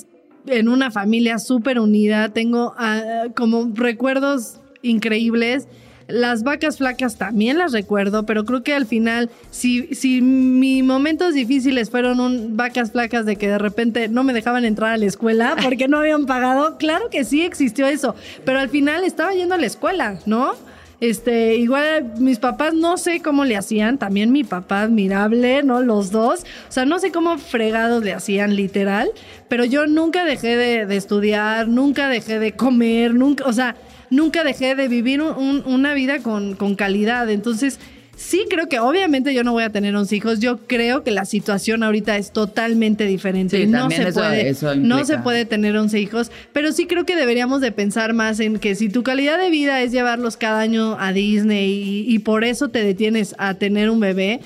[0.47, 5.67] en una familia súper unida, tengo ah, como recuerdos increíbles.
[6.07, 11.33] Las vacas flacas también las recuerdo, pero creo que al final, si, si mis momentos
[11.33, 15.05] difíciles fueron un, vacas flacas de que de repente no me dejaban entrar a la
[15.05, 18.13] escuela porque no habían pagado, claro que sí existió eso,
[18.45, 20.53] pero al final estaba yendo a la escuela, ¿no?
[21.01, 25.81] Este, igual mis papás no sé cómo le hacían, también mi papá admirable, ¿no?
[25.81, 26.41] Los dos.
[26.69, 29.09] O sea, no sé cómo fregados le hacían literal,
[29.49, 33.75] pero yo nunca dejé de, estudiar, nunca dejé de comer, nunca, o sea,
[34.09, 37.29] nunca dejé de vivir una vida con, con calidad.
[37.29, 37.79] Entonces,
[38.15, 40.39] Sí, creo que obviamente yo no voy a tener 11 hijos.
[40.39, 43.67] Yo creo que la situación ahorita es totalmente diferente.
[43.67, 47.71] no se puede, no se puede tener 11 hijos, pero sí creo que deberíamos de
[47.71, 52.05] pensar más en que si tu calidad de vida es llevarlos cada año a Disney
[52.07, 54.39] y, por eso te detienes a tener un bebé,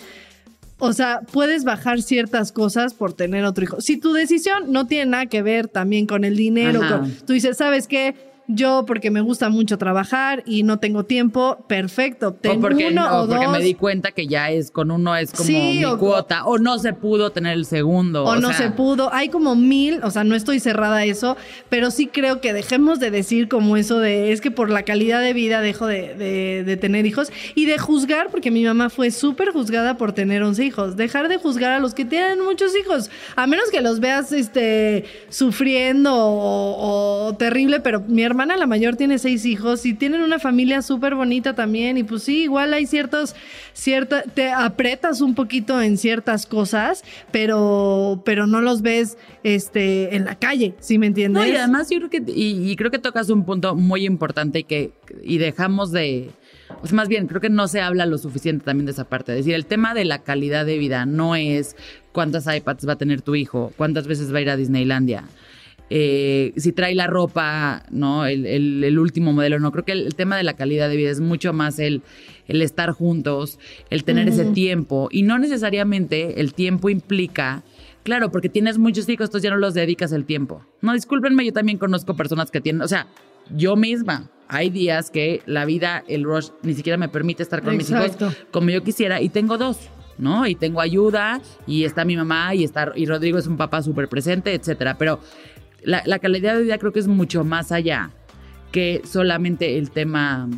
[0.79, 3.82] o sea, puedes bajar ciertas cosas por tener otro hijo.
[3.82, 6.82] Si tu decisión no tiene nada que ver también con el dinero,
[7.25, 8.28] tú dices, ¿sabes qué?
[8.51, 12.33] Yo porque me gusta mucho trabajar y no tengo tiempo, perfecto.
[12.33, 15.31] Tengo o porque, uno o, porque me di cuenta que ya es con uno es
[15.31, 18.23] como mi cuota o no se pudo tener el segundo.
[18.25, 19.13] O, no se pudo.
[19.13, 21.38] Hay como mil, o sea, no estoy cerrada a eso,
[21.69, 25.21] pero sí creo que dejemos de decir como eso de es que por la calidad
[25.21, 29.51] de vida dejo de, de, tener hijos y de juzgar, porque mi mamá fue súper
[29.51, 30.95] juzgada por tener 11 hijos.
[30.97, 35.05] Dejar de juzgar a los que tienen muchos hijos, a menos que los veas este,
[35.29, 40.39] sufriendo o, o terrible, pero mi hermana la mayor tiene seis hijos y tienen una
[40.39, 43.36] familia súper bonita también y pues sí, igual hay ciertos,
[43.73, 50.25] cierta, te apretas un poquito en ciertas cosas, pero, pero no los ves este, en
[50.25, 51.43] la calle, ¿sí me entiendes?
[51.43, 54.63] No, y además yo creo que, y, creo que tocas un punto muy importante y
[54.63, 54.91] que,
[55.23, 56.32] y dejamos de,
[56.80, 59.34] pues más bien, creo que no se habla lo suficiente también de esa parte.
[59.34, 61.75] Es decir, el tema de la calidad de vida no es
[62.12, 65.23] cuántas iPads va a tener tu hijo, cuántas veces va a ir a Disneylandia.
[65.89, 68.25] Eh, si trae la ropa, ¿no?
[68.25, 69.71] El, último modelo, no.
[69.71, 72.02] Creo que el, tema de la calidad de vida es mucho más el,
[72.47, 75.10] el estar juntos, el tener ese tiempo.
[75.12, 77.63] Y no necesariamente el tiempo implica.
[78.04, 80.63] Claro, porque tienes muchos hijos, entonces ya no los dedicas el tiempo.
[80.82, 83.08] No, discúlpenme, yo también conozco personas que tienen, o sea,
[83.56, 87.78] yo misma, hay días que la vida, el rush, ni siquiera me permite estar con
[87.78, 88.17] mis hijos
[88.52, 89.89] como yo quisiera y tengo dos.
[90.17, 90.45] ¿no?
[90.45, 94.10] Y tengo ayuda y está mi mamá y está y Rodrigo es un papá súper
[94.10, 94.97] presente, etcétera.
[94.97, 95.21] Pero
[95.83, 98.11] la, calidad de vida creo que es mucho más allá
[98.71, 100.49] que solamente el tema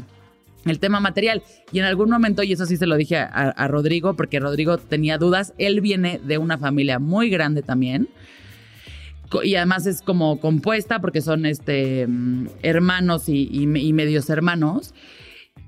[0.66, 1.42] el tema material.
[1.72, 5.18] Y en algún momento, y eso sí se lo dije a, Rodrigo, porque Rodrigo tenía
[5.18, 8.10] dudas, él viene de una familia muy grande también.
[9.44, 14.94] Y además es como compuesta porque son este, mm, hermanos y, medios hermanos.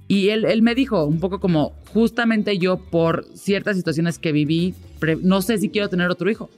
[0.08, 4.76] Y él, él, me dijo un poco como, justamente yo por ciertas situaciones que viví,
[5.22, 6.50] no sé si quiero tener otro hijo.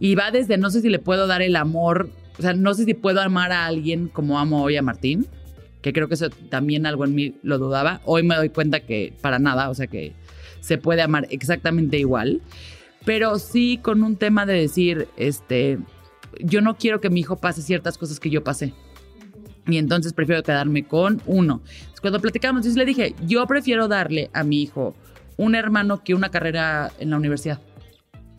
[0.00, 2.84] Y va desde no sé si le puedo dar el amor, o sea, no sé
[2.84, 5.26] si puedo amar a alguien como amo hoy a Martín,
[5.82, 8.00] que creo que eso también algo en mí lo dudaba.
[8.04, 10.12] Hoy me doy cuenta que para nada, o sea, que
[10.60, 12.42] se puede amar exactamente igual.
[13.04, 15.78] Pero sí con un tema de decir, este,
[16.40, 18.74] yo no quiero que mi hijo pase ciertas cosas que yo pasé.
[19.66, 21.62] Y entonces prefiero quedarme con uno.
[22.00, 24.94] Cuando platicamos, yo le dije, yo prefiero darle a mi hijo
[25.36, 27.60] un hermano que una carrera en la universidad.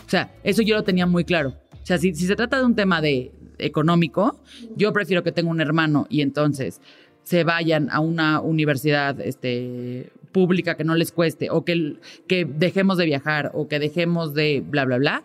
[0.09, 1.53] O sea, eso yo lo tenía muy claro.
[1.71, 4.39] O sea, si, se trata de un tema de económico,
[4.75, 6.81] yo prefiero que tenga un hermano y entonces
[7.21, 12.97] se vayan a una universidad este, pública que no les cueste, o que, que dejemos
[12.97, 15.23] de viajar, o que dejemos de bla, bla, bla.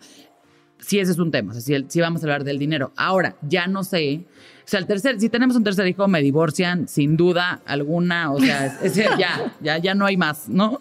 [0.77, 2.91] Si ese es un tema, o sea, si, vamos a hablar del dinero.
[2.95, 4.21] Ahora, ya no sé.
[4.65, 8.31] O sea, el tercer, si tenemos un tercer hijo, me divorcian, sin duda alguna.
[8.31, 8.79] O sea,
[9.17, 10.79] ya, ya, ya no hay más, ¿no?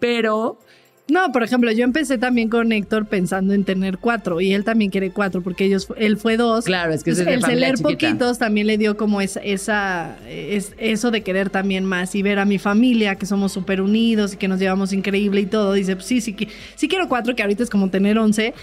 [0.00, 0.58] Pero
[1.08, 4.90] no, por ejemplo, yo empecé también con Héctor pensando en tener cuatro y él también
[4.90, 6.64] quiere cuatro porque ellos, él fue dos.
[6.64, 11.10] Claro, es que es el ser poquitos también le dio como esa, esa es, eso
[11.10, 14.46] de querer también más y ver a mi familia que somos súper unidos y que
[14.46, 15.72] nos llevamos increíble y todo.
[15.72, 16.36] Dice, pues sí, sí,
[16.76, 18.54] sí quiero cuatro, que ahorita es como tener once,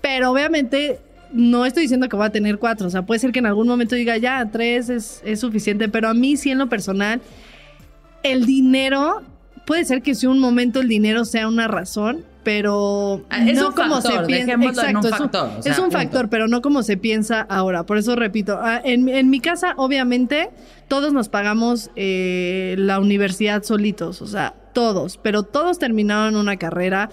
[0.00, 1.00] pero obviamente
[1.32, 2.86] no estoy diciendo que voy a tener cuatro.
[2.86, 6.08] O sea, puede ser que en algún momento diga, ya, tres es, es suficiente, pero
[6.08, 7.20] a mí sí en lo personal,
[8.22, 9.22] el dinero
[9.66, 13.74] puede ser que si un momento el dinero sea una razón, pero ah, es no
[13.74, 14.54] como se piensa.
[14.54, 17.84] Exacto, un factor, es un, factor, pero no como se piensa ahora.
[17.84, 20.50] Por eso repito, ah, en, mi casa, obviamente,
[20.88, 27.10] todos nos pagamos eh, la universidad solitos, o sea, todos, pero todos terminaron una carrera.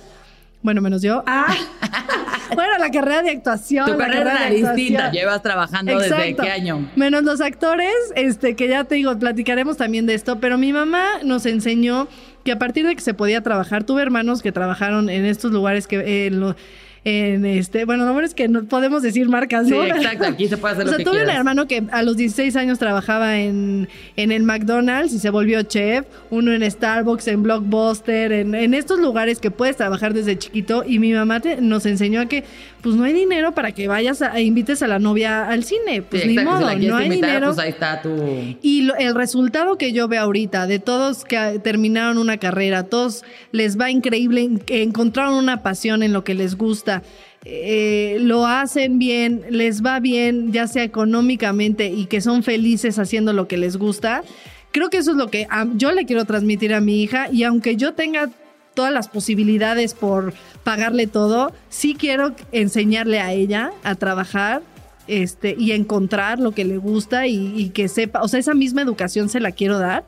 [0.63, 1.23] Bueno, menos yo.
[1.27, 1.55] Ah,
[2.55, 3.85] bueno, la carrera de actuación.
[3.85, 5.11] Tu carrera, distinta.
[5.11, 6.89] Llevas trabajando desde qué año.
[6.95, 11.05] Menos los actores, este, que ya te digo, platicaremos también de esto, pero mi mamá
[11.23, 12.07] nos enseñó
[12.47, 15.85] que a partir de que se podía trabajar, tuve hermanos que trabajaron en estos lugares
[15.85, 16.55] que en,
[17.03, 19.83] en este, bueno, no es que no podemos decir marcas, ¿no?
[19.83, 22.55] Sí, exacto, aquí se puede hacer o sea, tuve un hermano que a los 16
[22.55, 28.31] años trabajaba en, en el McDonald's y se volvió chef, uno en Starbucks, en Blockbuster,
[28.31, 32.27] en, en estos lugares que puedes trabajar desde chiquito y mi mamá nos enseñó a
[32.27, 32.45] que
[32.87, 36.01] pues no hay dinero para que vayas a, e invites a la novia al cine.
[36.03, 37.47] Pues ni modo, no hay dinero.
[37.47, 38.15] Pues ahí está tu...
[38.61, 43.77] Y el resultado que yo veo ahorita de todos que terminaron una carrera, todos les
[43.77, 47.03] va increíble, encontraron una pasión en lo que les gusta.
[47.43, 53.33] Eh, lo hacen bien, les va bien, ya sea económicamente y que son felices haciendo
[53.33, 54.23] lo que les gusta.
[54.71, 55.45] Creo que eso es lo que
[55.75, 58.29] yo le quiero transmitir a mi hija y aunque yo tenga
[58.77, 64.61] todas las posibilidades por pagarle todo, sí quiero enseñarle a ella a trabajar
[65.07, 68.83] este, y encontrar lo que le gusta y, y que sepa, o sea, esa misma
[68.83, 70.05] educación se la quiero dar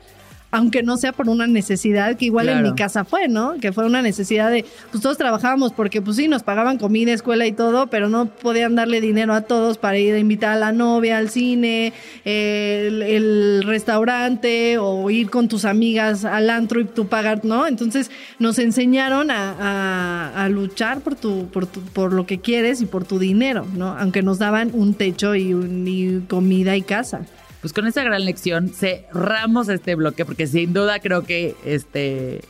[0.51, 3.55] aunque no sea por una necesidad que igual en mi casa fue, ¿no?
[3.62, 7.45] Que fue una necesidad de, pues todos trabajábamos porque pues sí, nos pagaban comida, escuela
[7.45, 10.71] y todo, pero no podían darle dinero a todos para ir a invitar a la
[10.71, 11.93] novia al cine,
[12.25, 17.67] el, restaurante o ir con tus amigas al antro y tú pagar, ¿no?
[17.67, 18.09] Entonces
[18.39, 23.67] nos enseñaron a, luchar por, tu, por, por lo que quieres y por tu dinero,
[23.75, 23.95] ¿no?
[23.97, 27.21] Aunque nos daban un techo y, y comida y casa
[27.62, 32.41] pues con esa gran lección cerramos este bloque porque sin duda creo que este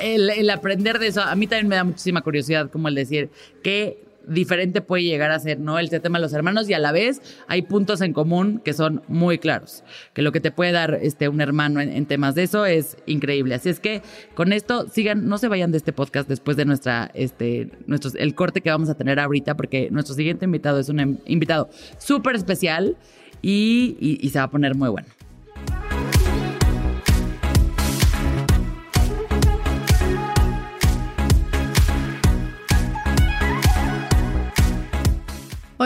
[0.00, 3.30] el, aprender de eso a mí también me da muchísima curiosidad como el decir
[3.62, 5.78] que diferente puede llegar a ser, ¿no?
[5.78, 9.02] El tema de los hermanos y a la vez hay puntos en común que son
[9.08, 9.84] muy claros.
[10.14, 13.54] Que lo que te puede dar este, un hermano en, temas de eso es increíble.
[13.54, 14.02] Así es que
[14.34, 18.34] con esto sigan, no se vayan de este podcast después de nuestra, este, nuestros, el
[18.34, 22.96] corte que vamos a tener ahorita, porque nuestro siguiente invitado es un invitado súper especial
[23.42, 25.06] y se va a poner muy bueno.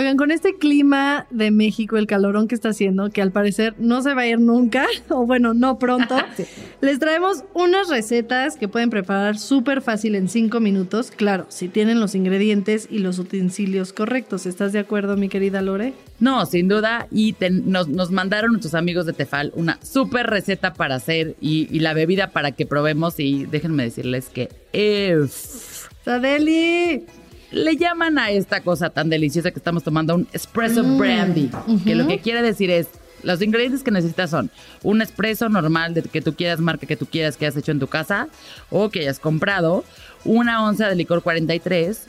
[0.00, 4.00] Oigan, con este clima de México, el calorón que está haciendo, que al parecer no
[4.00, 6.16] se va a ir nunca, o bueno, no pronto,
[6.80, 11.10] les traemos unas recetas que pueden preparar súper fácil en cinco minutos.
[11.10, 14.46] Claro, si tienen los ingredientes y los utensilios correctos.
[14.46, 15.92] ¿Estás de acuerdo, mi querida Lore?
[16.18, 17.06] No, sin duda.
[17.10, 17.36] Y
[17.66, 22.52] nos, mandaron nuestros amigos de Tefal una súper receta para hacer y, la bebida para
[22.52, 23.20] que probemos.
[23.20, 25.88] Y déjenme decirles que es.
[26.06, 27.04] ¡Sadeli!
[27.50, 31.50] Le llaman a esta cosa tan deliciosa que estamos tomando un espresso mm, brandy,
[31.84, 32.88] que lo que quiere decir es,
[33.22, 34.50] los ingredientes que necesitas son
[34.82, 37.80] un espresso normal de que tú quieras, marca que tú quieras, que hayas hecho en
[37.80, 38.28] tu casa
[38.70, 39.84] o que hayas comprado,
[40.24, 42.06] una onza de licor 43,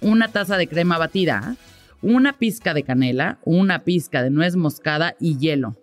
[0.00, 1.56] una taza de crema batida,
[2.02, 5.76] una pizca de canela, una pizca de nuez moscada y hielo.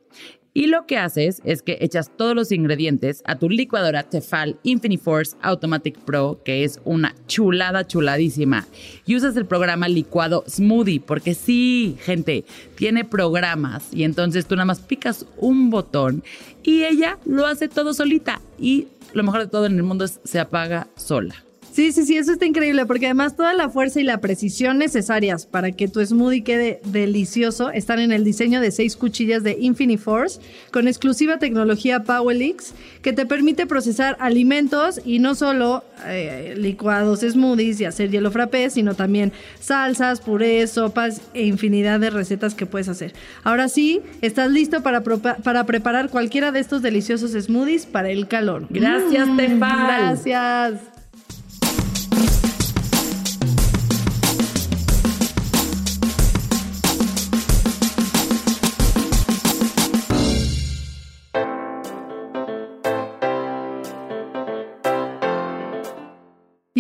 [0.57, 5.35] Y lo que haces es que echas todos los ingredientes a tu licuadora Tefal Infiniforce
[5.41, 8.65] Automatic Pro, que es una chulada chuladísima.
[9.05, 14.63] Y usas el programa licuado Smoothie, porque sí, gente, tiene programas y entonces tú nada
[14.63, 16.23] más picas un botón
[16.63, 18.41] y ella lo hace todo solita.
[18.57, 21.35] Y lo mejor de todo en el mundo es se apaga sola.
[21.75, 25.45] Sí, sí, sí, eso está increíble porque además toda la fuerza y la precisión necesarias
[25.45, 30.39] para que tu smoothie quede delicioso están en el diseño de seis cuchillas de Infiniforce
[30.71, 37.81] con exclusiva tecnología Powelix que te permite procesar alimentos y no solo eh, licuados, smoothies
[37.81, 42.87] y hacer hielo frappé, sino también salsas, purés, sopas e infinidad de recetas que puedes
[42.87, 43.13] hacer.
[43.43, 48.65] Ahora sí, estás listo para, para preparar cualquiera de estos deliciosos smoothies para el calor.
[48.69, 50.94] Gracias, mm, Gracias.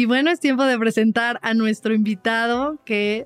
[0.05, 3.25] Y bueno, es tiempo de presentar a nuestro invitado que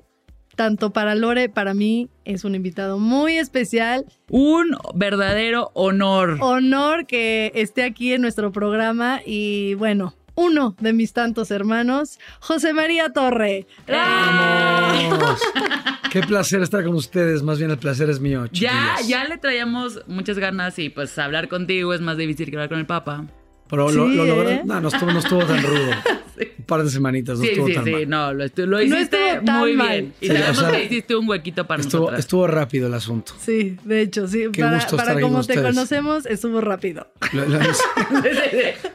[0.55, 4.05] tanto para Lore, para mí, es un invitado muy especial.
[4.29, 6.37] Un verdadero honor.
[6.39, 12.71] Honor que esté aquí en nuestro programa y bueno, uno de mis tantos hermanos, José
[12.71, 13.67] María Torre.
[13.85, 15.41] ¡Vamos!
[16.13, 18.45] Qué placer estar con ustedes, más bien el placer es mío.
[18.53, 22.69] Ya, ya le traíamos muchas ganas y pues hablar contigo es más difícil que hablar
[22.69, 23.25] con el Papa.
[23.69, 24.61] Pero lo, lo, ¿eh?
[24.65, 25.91] No, no estuvo, no estuvo tan rudo.
[26.57, 27.99] Un par de semanitas, no estuvo tan sí, mal.
[27.99, 30.13] Sí, no, lo, lo hiciste muy bien.
[30.21, 32.19] Y sabemos que hiciste un huequito para estuvo, nosotros.
[32.19, 33.33] Estuvo rápido el asunto.
[33.39, 34.45] Sí, de hecho, sí.
[34.53, 37.07] Qué para, gusto para como te conocemos, estuvo rápido.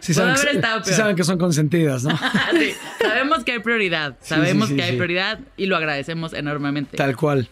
[0.00, 0.36] sí, saben,
[0.84, 2.16] sí saben que son consentidas, ¿no?
[2.58, 4.16] sí, sabemos que hay prioridad.
[4.20, 6.96] Sabemos que hay prioridad y lo agradecemos enormemente.
[6.96, 7.48] Tal cual.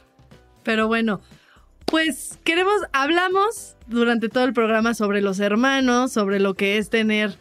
[0.63, 1.21] Pero bueno,
[1.93, 7.35] pues queremos, hablamos durante todo el programa sobre los hermanos, sobre lo que es tener,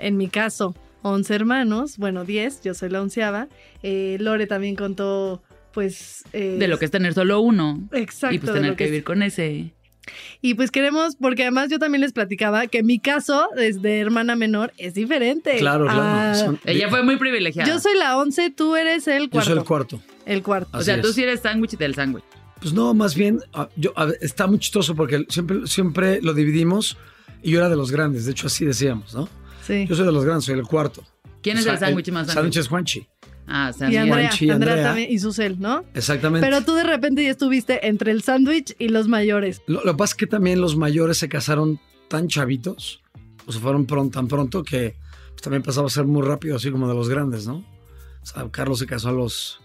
[0.00, 3.46] en mi caso, 11 hermanos, bueno, 10, yo soy la onceava.
[3.84, 5.40] Eh, Lore también contó,
[5.72, 6.24] pues...
[6.32, 7.88] Eh, de lo que es tener solo uno.
[7.92, 8.34] Exacto.
[8.34, 9.72] Y pues tener que, vivir con ese.
[10.42, 14.72] Y pues queremos, porque además yo también les platicaba que mi caso desde hermana menor
[14.78, 15.58] es diferente.
[15.58, 16.58] Claro, claro.
[16.64, 17.70] Ella fue muy privilegiada.
[17.70, 19.50] Yo soy la 11, tú eres el cuarto.
[19.50, 20.00] Yo soy el cuarto.
[20.24, 20.76] El cuarto.
[20.76, 22.24] o sea, tú sí eres sándwich del sándwich.
[22.66, 26.96] Pues no, más bien, ah, yo, está muy chistoso porque siempre, siempre lo dividimos
[27.40, 29.28] y yo era de los grandes, de hecho así decíamos, ¿no?
[29.64, 29.86] Sí.
[29.88, 31.04] Yo soy de los grandes, soy el cuarto.
[31.42, 32.34] ¿Quién es el sándwich más sándwich?
[32.34, 33.06] Sándwich es Juanchi.
[33.46, 33.70] Ah.
[33.78, 35.84] Y Andrea, Juanchi, Andrea, también, y Susel, ¿no?
[35.94, 36.44] Exactamente.
[36.44, 39.62] Pero tú de repente ya estuviste entre el sándwich y los mayores.
[39.68, 43.00] Lo, que pasa es que también los mayores se casaron tan chavitos,
[43.46, 44.96] o se fueron pronto, tan pronto que
[45.30, 47.58] pues, también pasaba a ser muy rápido, así como de los grandes, ¿no?
[47.58, 49.60] O sea, Carlos se casó a los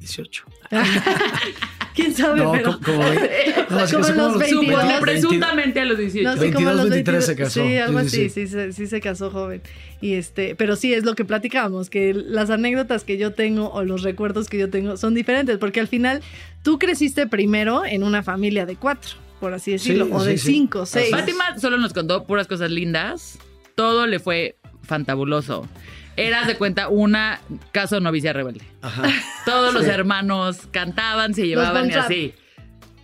[0.00, 0.44] 18.
[1.94, 2.40] ¿Quién sabe?
[2.40, 2.78] No, pero...
[2.80, 3.02] como,
[3.68, 6.28] como, los presuntamente a los 18.
[6.28, 7.64] No, 22, 23 se casó.
[7.64, 9.62] Sí, algo así, sí, sí, se casó joven.
[10.00, 13.84] Y este, pero sí es lo que platicábamos, que las anécdotas que yo tengo o
[13.84, 16.22] los recuerdos que yo tengo son diferentes, porque al final
[16.62, 21.10] tú creciste primero en una familia de cuatro, por así decirlo, o de cinco, seis.
[21.10, 23.38] Fátima solo nos contó puras cosas lindas,
[23.74, 25.68] todo le fue fantabuloso
[26.16, 27.40] eras de cuenta una
[27.72, 28.62] caso novicia rebelde.
[28.80, 29.04] Ajá.
[29.44, 32.34] Todos los hermanos cantaban, se llevaban y así.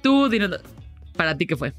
[0.03, 0.61] Tú, dinos,
[1.17, 1.73] para ti, ¿qué fue?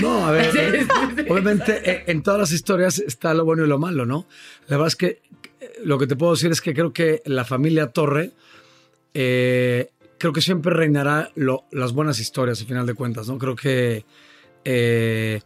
[0.00, 0.86] No, a ver,
[1.28, 4.26] obviamente eh, en todas las historias está lo bueno y lo malo, ¿no?
[4.68, 5.20] La verdad es que
[5.60, 8.30] eh, lo que te puedo decir es que creo que la familia Torre
[9.12, 9.90] eh,
[10.22, 11.30] creo que siempre reinará
[11.72, 13.38] las buenas historias, al final de cuentas, ¿no?
[13.38, 14.04] Creo que
[14.64, 15.40] eh,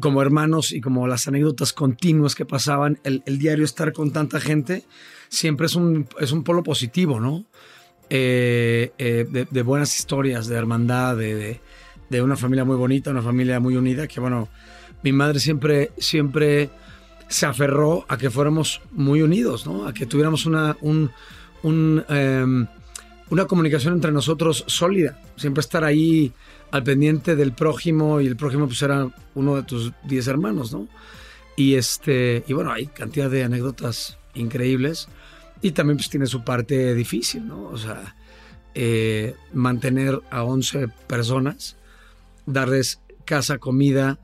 [0.00, 4.84] como hermanos y como las anécdotas continuas que pasaban, el, diario estar con tanta gente
[5.28, 7.44] siempre es un, es un polo positivo, ¿no?
[8.10, 8.92] Eh,
[9.50, 11.60] de, buenas historias, de hermandad, de,
[12.08, 14.48] de, una familia muy bonita, una familia muy unida, que bueno,
[15.02, 16.70] mi madre siempre, siempre
[17.28, 19.86] se aferró a que fuéramos muy unidos, ¿no?
[19.86, 21.10] A que tuviéramos una, un,
[22.08, 22.66] em,
[23.30, 25.20] una comunicación entre nosotros sólida.
[25.36, 26.32] Siempre estar ahí
[26.70, 30.88] al pendiente del prójimo y el prójimo pues era uno de tus diez hermanos, ¿no?
[31.56, 35.08] Y, este, y bueno, hay cantidad de anécdotas increíbles
[35.60, 37.64] y también pues tiene su parte difícil, ¿no?
[37.68, 38.14] O sea,
[38.74, 41.76] eh, mantener a 11 personas,
[42.46, 44.18] darles casa, comida,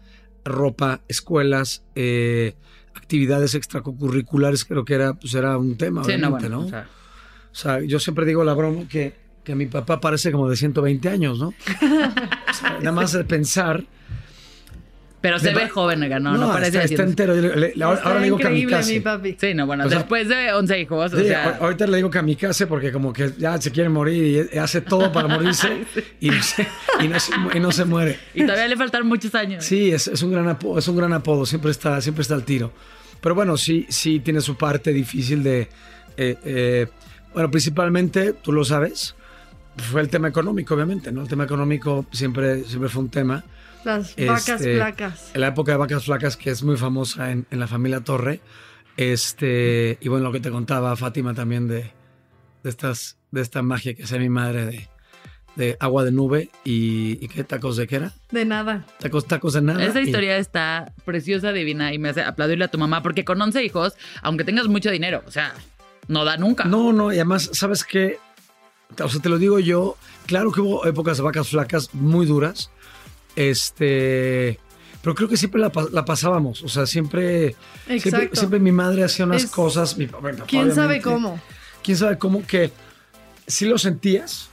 [0.45, 2.55] ropa, escuelas, eh,
[2.95, 6.61] actividades extracurriculares, creo que era, pues era un tema, sí, no, ¿no?
[6.61, 11.09] O sea, yo siempre digo la broma que, que mi papá parece como de 120
[11.09, 11.55] años, ¿no?
[12.81, 13.85] nada más de pensar
[15.25, 17.33] pero se ve joven, no, no, parece está, está entero.
[17.83, 18.93] ahora le digo kamikaze.
[18.93, 19.37] Mi papi.
[19.41, 21.15] Sí, no, bueno, después de 11 hijos.
[21.15, 21.57] O sea...
[21.63, 25.27] Ahorita le digo kamikaze porque como que ya se quiere morir y hace todo para
[25.27, 25.87] morirse
[26.21, 26.69] y, no se,
[27.01, 28.19] y, no se, y, no se, muere.
[28.35, 29.65] Y todavía le faltan muchos años.
[29.65, 32.45] Sí, es, es, un gran apodo, es un gran apodo, siempre está, siempre está al
[32.45, 32.71] tiro.
[33.23, 35.69] Pero bueno, sí, sí tiene su parte difícil de...
[36.19, 36.87] Eh, eh,
[37.33, 39.15] bueno, principalmente, tú lo sabes,
[39.77, 41.23] fue el tema económico, obviamente, ¿no?
[41.23, 43.45] El tema económico siempre, siempre fue un tema.
[43.85, 45.31] Las vacas este, flacas.
[45.35, 48.41] En la época de vacas flacas, que es muy famosa en, la familia Torre.
[48.97, 51.91] Este, y bueno, lo que te contaba Fátima también de,
[52.63, 54.89] de, estas, de esta magia que hace mi madre de,
[55.57, 58.13] de agua de nube y, qué tacos de qué era?
[58.31, 58.85] De nada.
[58.99, 59.85] Tacos, tacos de nada.
[59.85, 63.65] Esa historia está preciosa, divina y me hace aplaudirle a tu mamá porque con 11
[63.65, 65.55] hijos, aunque tengas mucho dinero, o sea,
[66.09, 66.65] no da nunca.
[66.65, 68.19] No, no, y además, ¿sabes qué?
[69.03, 72.71] O sea, te lo digo yo, claro que hubo épocas de vacas flacas muy duras,
[73.37, 74.61] este,
[75.05, 76.63] pero creo que siempre la, pasábamos.
[76.63, 77.57] O sea, siempre,
[78.33, 79.99] siempre, mi madre hacía unas cosas.
[79.99, 80.09] Mi,
[80.47, 81.39] ¿Quién sabe cómo?
[81.83, 82.47] ¿Quién sabe cómo?
[82.47, 82.71] Que
[83.47, 84.49] sí lo sentías.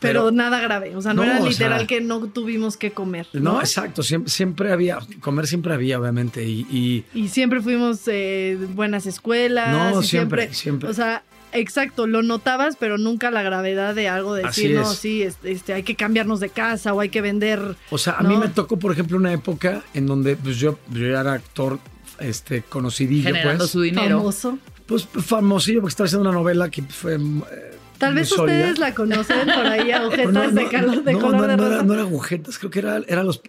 [0.00, 0.96] Pero, nada grave.
[0.96, 3.28] O sea, no, era literal que no tuvimos que comer.
[3.34, 4.02] No, exacto.
[4.02, 4.98] Siempre, siempre, había.
[5.20, 6.42] Comer siempre había, obviamente.
[6.44, 9.70] Y, y, siempre fuimos eh, buenas escuelas.
[9.70, 10.88] No, siempre, siempre.
[10.88, 11.22] O sea,
[11.52, 15.82] Exacto, lo notabas, pero nunca la gravedad de algo de decir, no, sí, este, hay
[15.82, 17.76] que cambiarnos de casa o hay que vender.
[17.90, 21.06] O sea, a mí me tocó, por ejemplo, una época en donde pues, yo, yo
[21.06, 21.78] era actor
[22.18, 23.28] este, conocidillo.
[23.28, 23.70] Generando pues.
[23.70, 24.18] su dinero.
[24.18, 24.58] Famoso.
[24.86, 27.14] Pues famosillo, porque estaba haciendo una novela que fue.
[27.14, 31.82] Eh, Tal vez ustedes la conocen por ahí, agujetas de, color de color no, Era,
[31.84, 33.40] no era agujetas, creo que eran era los,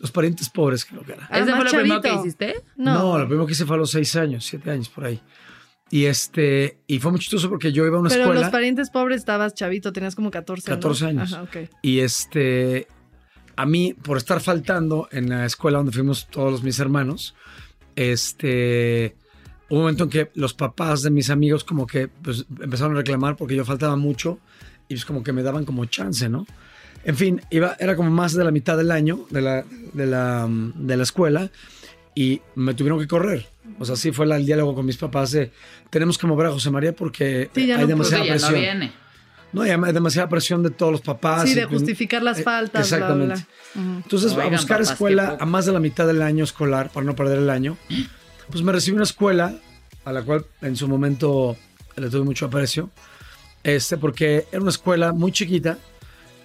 [0.00, 1.28] los parientes pobres, creo que era.
[1.30, 2.62] ¿Ese fue lo primero que hiciste?
[2.76, 2.94] No.
[2.94, 5.20] no, lo primero que hice fue a los seis años, siete años por ahí.
[5.94, 8.28] Y este, y fue muy chistoso porque yo iba a una escuela.
[8.28, 10.78] Pero los parientes pobres estabas chavito, tenías como 14 años.
[10.80, 11.32] 14 años.
[11.32, 11.68] Ajá, okay.
[11.82, 12.88] Y este,
[13.54, 17.36] a mí, por estar faltando en la escuela donde fuimos todos mis hermanos,
[17.94, 19.14] este,
[19.68, 22.98] hubo un momento en que los papás de mis amigos como que pues, empezaron a
[22.98, 24.40] reclamar porque yo faltaba mucho
[24.88, 26.44] y pues como que me daban como chance, ¿no?
[27.04, 30.48] En fin, iba, era como más de la mitad del año de la, de la,
[30.48, 31.52] de la escuela
[32.14, 33.46] y me tuvieron que correr.
[33.78, 35.50] O sea, sí fue el diálogo con mis papás de
[35.90, 38.52] tenemos que mover a José María porque hay demasiada presión.
[38.52, 38.92] No, viene.
[39.52, 41.48] no, hay demasiada presión de todos los papás.
[41.48, 42.92] Sí, de justificar las eh, faltas.
[42.92, 43.44] Exactamente.
[43.74, 47.38] Entonces, a buscar escuela a más de la mitad del año escolar, para no perder
[47.38, 47.76] el año,
[48.50, 49.54] pues me recibí una escuela
[50.04, 51.56] a la cual en su momento
[51.96, 52.90] le tuve mucho aprecio,
[53.62, 55.78] este, porque era una escuela muy chiquita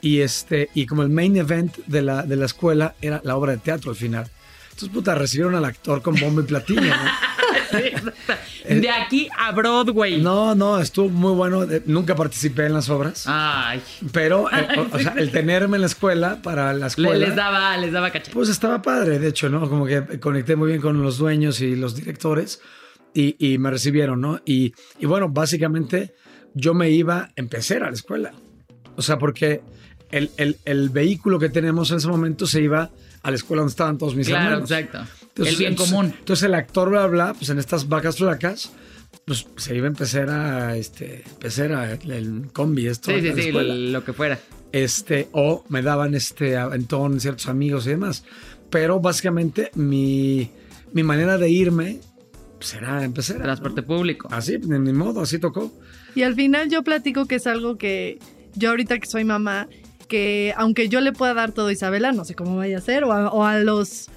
[0.01, 3.51] y, este, y como el main event de la, de la escuela era la obra
[3.51, 4.30] de teatro al final.
[4.80, 6.82] Entonces, puta, recibieron al actor con bombo y platillo,
[8.69, 10.21] de aquí a Broadway.
[10.21, 11.67] No, no, estuvo muy bueno.
[11.86, 13.25] Nunca participé en las obras.
[13.27, 13.82] Ay.
[14.13, 17.27] Pero, eh, o, sea, el tenerme en la escuela, para la escuela.
[17.27, 18.32] les daba, les daba caché.
[18.32, 19.67] Pues estaba padre, de hecho, ¿no?
[19.67, 22.61] Como que conecté muy bien con los dueños y los directores
[23.13, 24.39] y, me recibieron, ¿no?
[24.45, 26.15] Y, y, bueno, básicamente
[26.53, 28.32] yo me iba, empecé a la escuela.
[28.95, 29.61] O sea, porque
[30.09, 32.91] el, el, el vehículo que tenemos en ese momento se iba
[33.22, 34.72] a la escuela donde estaban todos mis claro, hermanos.
[34.72, 34.99] exacto.
[35.36, 36.13] el bien común.
[36.17, 38.72] Entonces el actor, bla, bla, pues en estas vacas flacas,
[39.26, 43.11] pues se iba a empezar a, este, empezar a, el combi, esto.
[43.11, 44.39] Sí, sí, sí, lo que fuera.
[44.72, 48.24] Este, o me daban este aventón ciertos amigos y demás.
[48.70, 50.51] Pero básicamente mi,
[50.93, 51.99] mi manera de irme
[52.59, 53.41] pues era empezar.
[53.41, 54.28] Transporte público.
[54.32, 55.72] Así, de mi modo, así tocó.
[56.13, 58.20] Y al final yo platico que es algo que
[58.55, 59.67] yo ahorita que soy mamá,
[60.10, 63.05] que aunque yo le pueda dar todo a Isabela, no sé cómo vaya a ser,
[63.05, 64.10] o a, los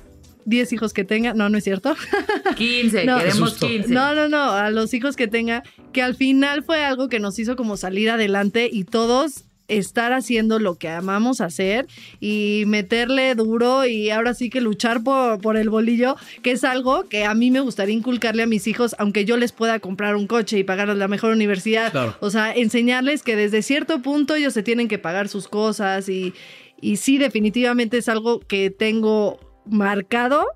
[0.47, 1.95] 10 hijos que tenga, no, no es cierto.
[2.57, 3.88] 15, no, queremos 15.
[3.93, 5.62] No, no, no, a los hijos que tenga,
[5.93, 10.58] que al final fue algo que nos hizo como salir adelante y todos estar haciendo
[10.58, 11.86] lo que amamos hacer
[12.20, 17.08] y meterle duro y ahora sí que luchar por, por, el bolillo, que es algo
[17.08, 20.26] que a mí me gustaría inculcarle a mis hijos, aunque yo les pueda comprar un
[20.26, 22.16] coche y pagar la mejor universidad.
[22.20, 26.34] O sea, enseñarles que desde cierto punto ellos se tienen que pagar sus cosas y,
[26.80, 30.46] y sí, definitivamente es algo que tengo marcado,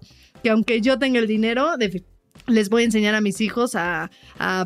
[0.43, 1.77] que aunque yo tenga el dinero,
[2.47, 4.11] les voy a enseñar a mis hijos a,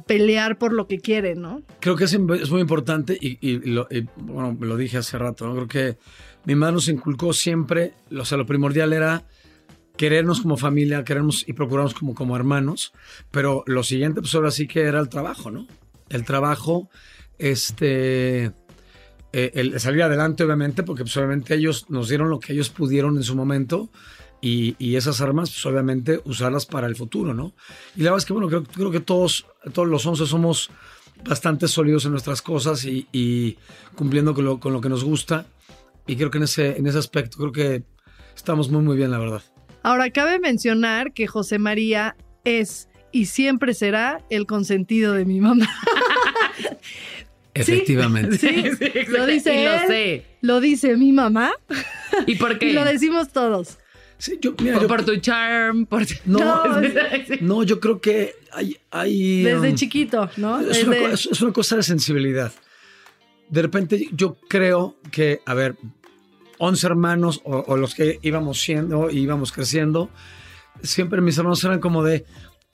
[0.06, 1.62] pelear por lo que quieren, ¿no?
[1.80, 5.54] Creo que es, muy importante y, lo, bueno, lo dije hace rato, ¿no?
[5.54, 5.98] Creo que
[6.44, 9.24] mi madre nos inculcó siempre, o sea, lo primordial era
[9.96, 12.92] querernos como familia, querernos y procurarnos como, como hermanos,
[13.30, 15.66] pero lo siguiente, pues ahora sí que era el trabajo, ¿no?
[16.08, 16.88] El trabajo,
[17.38, 18.52] este,
[19.32, 23.16] eh, el salir adelante, obviamente, porque pues, obviamente ellos nos dieron lo que ellos pudieron
[23.16, 23.90] en su momento
[24.40, 27.54] y, esas armas, pues obviamente, usarlas para el futuro, ¿no?
[27.96, 30.70] Y la verdad es que, bueno, creo, creo que todos, todos los 11 somos
[31.24, 33.58] bastante sólidos en nuestras cosas y,
[33.94, 35.46] cumpliendo con lo, con lo, que nos gusta.
[36.06, 37.82] Y creo que en ese, en ese aspecto, creo que
[38.34, 39.42] estamos muy, muy bien, la verdad.
[39.82, 45.68] Ahora, cabe mencionar que José María es y siempre será el consentido de mi mamá.
[47.54, 48.38] Efectivamente.
[48.38, 48.64] Sí,
[49.08, 50.26] lo dice él, lo sé.
[50.40, 51.52] Lo dice mi mamá.
[52.26, 52.70] ¿Y por qué?
[52.70, 53.78] Y lo decimos todos.
[54.20, 56.62] Sí, yo, mira, por, tu charm, por No,
[57.40, 58.76] no, yo creo que hay...
[58.90, 60.60] hay Desde um, chiquito, ¿no?
[60.60, 60.84] Es,
[61.40, 62.52] Una, cosa de sensibilidad.
[63.48, 65.76] De repente yo creo que, a ver,
[66.58, 70.10] 11 hermanos o, los que íbamos siendo y íbamos creciendo,
[70.82, 72.26] siempre mis hermanos eran como de,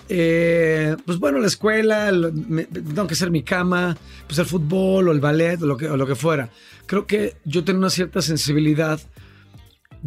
[0.09, 5.20] eh, pues bueno, la escuela, tengo que hacer mi cama, pues el fútbol o el
[5.20, 6.51] ballet o lo que, o lo que fuera.
[6.86, 9.01] Creo que yo tengo una cierta sensibilidad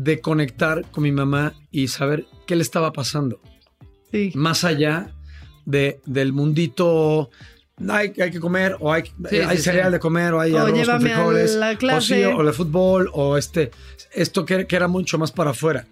[0.03, 3.41] de conectar con mi mamá y saber qué le estaba pasando.
[4.11, 4.31] Sí.
[4.33, 5.13] Más allá
[5.65, 7.29] de, del mundito,
[7.87, 9.03] hay, hay que comer, o hay,
[9.45, 11.59] hay cereal de comer, o hay arroz con frijoles,
[11.93, 13.71] o sí, o el fútbol, o este,
[14.13, 15.85] esto que, que era mucho más para afuera.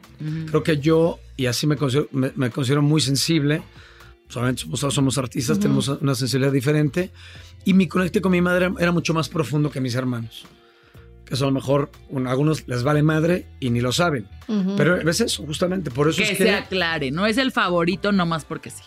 [0.48, 3.62] Creo que yo, y así me considero, me, considero muy sensible,
[4.30, 7.12] solamente somos, somos artistas, tenemos una sensibilidad diferente,
[7.66, 10.48] y mi conecte con mi madre era mucho más profundo que mis hermanos
[11.28, 11.92] que eso a lo mejor
[12.26, 14.28] a algunos les vale madre y ni lo saben.
[14.78, 15.92] Pero es eso, justamente.
[15.92, 16.44] Por eso que es que.
[16.46, 18.84] se aclare, no es el favorito nomás porque sí.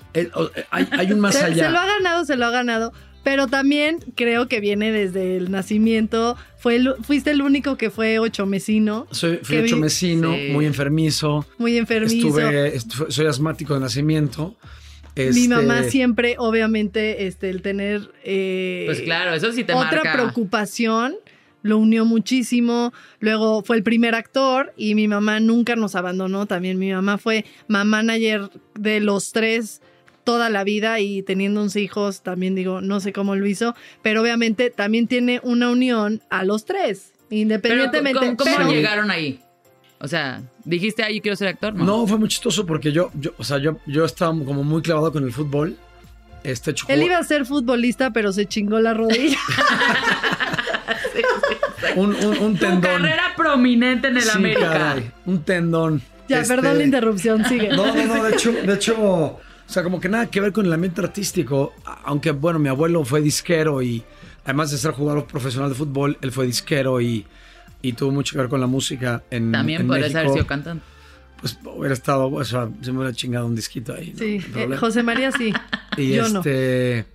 [0.71, 1.67] hay, un más allá.
[1.67, 2.93] Se lo ha ganado, se lo ha ganado.
[3.23, 6.39] Pero también creo que viene desde el nacimiento.
[6.57, 9.07] Fue fuiste el único que fue ocho mesino.
[9.11, 11.47] Soy, fui ocho mesino, muy enfermizo.
[11.59, 12.39] Muy enfermizo.
[12.41, 14.57] Estuve, soy asmático de nacimiento.
[15.17, 18.11] Mi mamá este siempre, obviamente, este, el tener.
[18.25, 21.17] Eh, pues claro, eso sí te Otra preocupación
[21.63, 22.93] lo unió muchísimo.
[23.19, 26.47] Luego fue el primer actor y mi mamá nunca nos abandonó.
[26.47, 29.81] También mi mamá fue mamá manager de los tres
[30.25, 34.23] toda la vida y teniendo 11 hijos, también digo, no sé cómo lo hizo, pero
[34.23, 38.37] obviamente también tiene una unión a los tres, independientemente.
[38.37, 39.41] ¿Cómo, llegaron ahí?
[39.99, 41.85] O sea, dijiste, ahí quiero ser actor, ¿no?
[41.85, 45.13] No, fue muy chistoso porque yo, yo o sea, yo, yo estaba como muy clavado
[45.13, 45.77] con el fútbol.
[46.43, 49.39] Este Él iba a ser futbolista, pero se chingó la rodilla.
[51.97, 52.81] un, un, tendón.
[52.81, 54.97] carrera prominente en el América.
[55.27, 56.03] un tendón.
[56.29, 57.69] Ya, perdón la este, interrupción, sigue.
[57.71, 60.67] No, no, no, de hecho, de hecho, o sea, como que nada que ver con
[60.67, 61.75] el ambiente artístico.
[62.05, 64.05] Aunque, bueno, mi abuelo fue disquero y
[64.45, 67.27] además de ser jugador profesional de fútbol, él fue disquero y,
[67.83, 70.85] y tuvo mucho que ver con la música en También podría haber sido cantante.
[71.41, 74.15] Pues hubiera estado, o sea, se me hubiera chingado un disquito ahí.
[74.17, 75.53] Sí, eh, José María sí.
[75.97, 77.07] Y Yo este,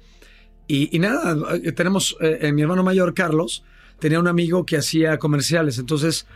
[0.67, 3.63] Y, nada, eh, tenemos eh, mi hermano mayor, Carlos,
[3.99, 6.27] tenía un amigo que hacía comerciales, entonces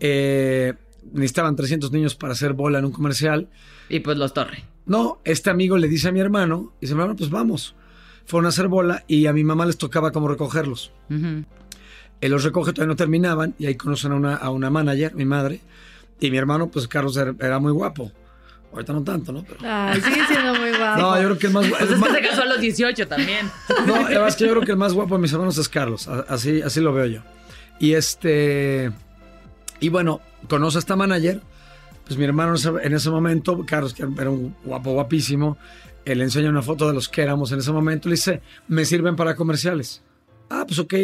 [0.00, 0.74] eh,
[1.12, 3.48] necesitaban 300 niños para hacer bola en un comercial.
[3.88, 4.64] Y pues los torre.
[4.86, 7.74] No, este amigo le dice a mi hermano, y dice, hermano, pues vamos.
[8.26, 10.92] Fueron a hacer bola y a mi mamá les tocaba como recogerlos.
[11.08, 15.24] Él los recoge, todavía no terminaban, y ahí conocen a una, a una manager, mi
[15.24, 15.60] madre,
[16.20, 18.12] y mi hermano, pues Carlos era muy guapo.
[18.74, 19.44] Ahorita no tanto, ¿no?
[19.44, 19.60] Pero...
[19.62, 21.00] Ah, sigue siendo muy guapo.
[21.00, 21.86] No, yo creo que el más guapo.
[21.86, 23.50] Pues se casó a los 18 también.
[23.86, 25.68] No, la verdad es que yo creo que el más guapo de mis hermanos es
[25.68, 26.08] Carlos.
[26.08, 27.20] Así, así lo veo yo.
[27.78, 28.90] Y este.
[29.80, 31.40] Y bueno, conoce a esta manager.
[32.06, 35.56] Pues mi hermano en ese momento, Carlos, que era un guapo, guapísimo,
[36.04, 38.08] él le enseña una foto de los que éramos en ese momento.
[38.08, 40.02] Le dice, me sirven para comerciales.
[40.50, 40.94] Ah, pues ok,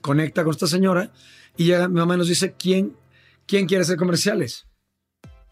[0.00, 1.12] conecta con esta señora.
[1.56, 2.96] Y llega mi mamá y nos dice, ¿quién,
[3.46, 4.66] quién quiere hacer comerciales?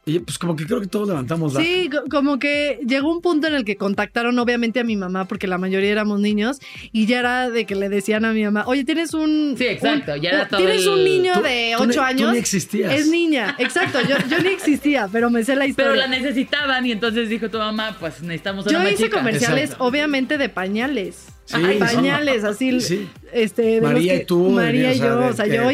[0.08, 1.60] Y pues como que creo que todos levantamos la...
[1.60, 5.46] Sí, como que llegó un punto en el que contactaron obviamente a mi mamá, porque
[5.46, 6.60] la mayoría éramos niños,
[6.92, 9.54] y ya era de que le decían a mi mamá, oye, tienes un...
[9.58, 12.28] Sí, exacto, ya era todo Tienes un niño de 8 años.
[12.28, 12.92] Tú ni existías.
[12.92, 15.92] Es niña, exacto, yo, yo ni existía, pero me sé la historia.
[15.92, 20.38] Pero la necesitaban y entonces dijo tu mamá, pues necesitamos una Yo hice comerciales, obviamente,
[20.38, 21.26] de pañales.
[21.44, 22.80] Sí, pañales, así.
[22.80, 23.08] Sí.
[23.32, 24.50] Este, María y tú.
[24.50, 25.70] María y yo, o sea, yo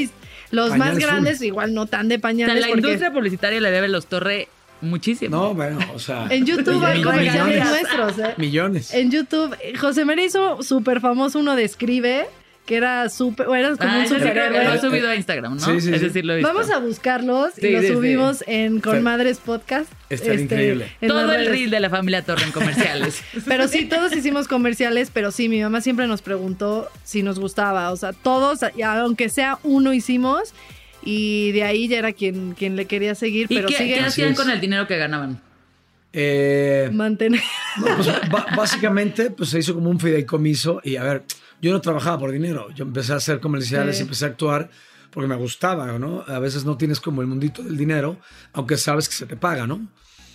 [0.54, 2.56] los más grandes, igual no tan de pañales.
[2.56, 4.48] O sea, la industria publicitaria le debe los torre
[4.80, 5.36] muchísimo.
[5.36, 6.26] No, bueno, o sea.
[6.30, 8.34] En YouTube hay comerciales nuestros, ¿eh?
[8.36, 8.94] Millones.
[8.94, 12.26] En YouTube, José María hizo súper famoso uno de Escribe
[12.66, 14.64] que era súper, era como ah, un superhéroe.
[14.64, 15.60] Lo he subido a Instagram, ¿no?
[15.60, 16.52] Sí, sí, es decir, lo he visto.
[16.52, 19.90] Vamos a buscarlos y los subimos en Con Madres Podcast.
[20.08, 20.92] Está este, increíble.
[21.06, 23.22] Todo el reel de la familia Torre en comerciales.
[23.46, 27.92] pero sí, todos hicimos comerciales, pero sí, mi mamá siempre nos preguntó si nos gustaba.
[27.92, 30.54] O sea, todos, aunque sea uno hicimos,
[31.02, 33.46] y de ahí ya era quien, quien le quería seguir.
[33.50, 35.40] ¿Y pero qué, ¿qué hacían con el dinero que ganaban?
[36.16, 37.42] Eh, Mantener.
[37.80, 38.08] pues,
[38.56, 41.24] básicamente, pues se hizo como un fideicomiso y a ver,
[41.60, 44.70] yo no trabajaba por dinero, yo empecé a hacer comerciales y empecé a actuar
[45.14, 46.24] porque me gustaba, ¿no?
[46.26, 48.18] A veces no tienes como el mundito del dinero,
[48.52, 49.86] aunque sabes que se te paga, ¿no?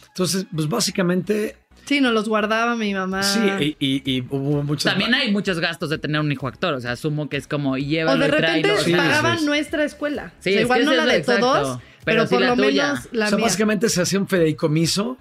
[0.07, 1.57] Entonces, pues básicamente...
[1.85, 3.21] Sí, nos los guardaba mi mamá.
[3.23, 4.89] Sí, y, hubo muchos...
[4.89, 7.77] También hay muchos gastos de tener un hijo actor, o sea, asumo que es como,
[7.77, 10.33] y lleva O de repente pagaban nuestra escuela.
[10.39, 14.01] Sí, igual no la de todos, pero, por lo menos la O sea, básicamente se
[14.01, 15.17] hacía un fideicomiso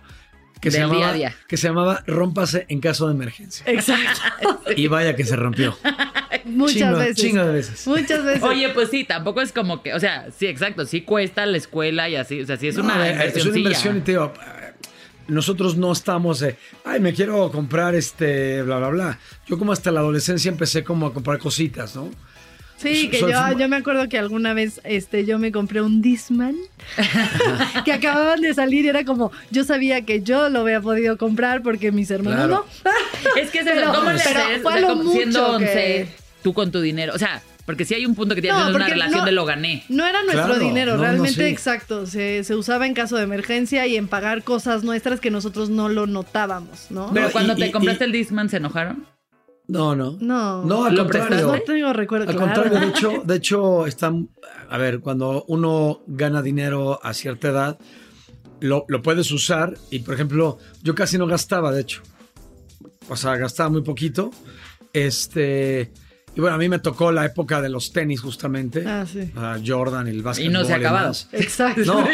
[0.60, 1.14] que, se llamaba,
[1.46, 3.64] que se llamaba Rómpase en caso de emergencia.
[3.66, 4.60] Exacto.
[4.76, 5.76] y vaya que se rompió.
[6.44, 7.16] Muchas veces.
[7.16, 7.86] Chingo de veces.
[7.86, 8.42] Muchas veces.
[8.42, 12.08] Oye, pues sí, tampoco es como que, o sea, sí, exacto, sí cuesta la escuela
[12.08, 13.38] y así, o sea, sí es una inversión.
[13.38, 14.32] Es una inversión y te digo,
[15.28, 19.18] nosotros no estamos de, ay, me quiero comprar este, bla, bla, bla.
[19.46, 22.10] Yo como hasta la adolescencia empecé como a comprar cositas, ¿no?
[22.78, 26.54] Sí, que yo, yo me acuerdo que alguna vez este, yo me compré un Disman
[27.84, 31.62] que acababan de salir y era como, yo sabía que yo lo había podido comprar
[31.62, 32.64] porque mis hermanos no.
[33.36, 34.20] es que se pero, ¿cómo le
[34.62, 36.08] pero siendo 11,
[36.42, 37.14] tú con tu dinero?
[37.14, 39.84] O sea, porque si hay un punto que tienes una relación de lo gané.
[39.88, 42.06] No era nuestro dinero, realmente exacto.
[42.06, 45.88] Se, se, usaba en caso de emergencia y en pagar cosas nuestras que nosotros no
[45.88, 47.10] lo notábamos, ¿no?
[47.12, 49.04] Pero cuando te compraste el Disman, ¿se enojaron?
[49.68, 50.16] No, no.
[50.18, 50.64] No.
[50.64, 51.52] No, al contrario.
[51.52, 52.28] No tengo recuerdo.
[52.28, 54.30] Al contrario, de hecho, de hecho, están.
[54.70, 57.78] A ver, cuando uno gana dinero a cierta edad,
[58.60, 59.76] lo, lo, puedes usar.
[59.90, 62.02] Y por ejemplo, yo casi no gastaba, de hecho.
[63.10, 64.30] O sea, gastaba muy poquito.
[64.92, 65.92] Este.
[66.34, 68.84] Y bueno, a mí me tocó la época de los tenis, justamente.
[68.86, 69.32] Ah, sí.
[69.66, 70.50] Jordan el básquetbol.
[70.50, 71.12] Y no se ha acabado.
[71.32, 71.82] Exacto.
[71.84, 72.06] No,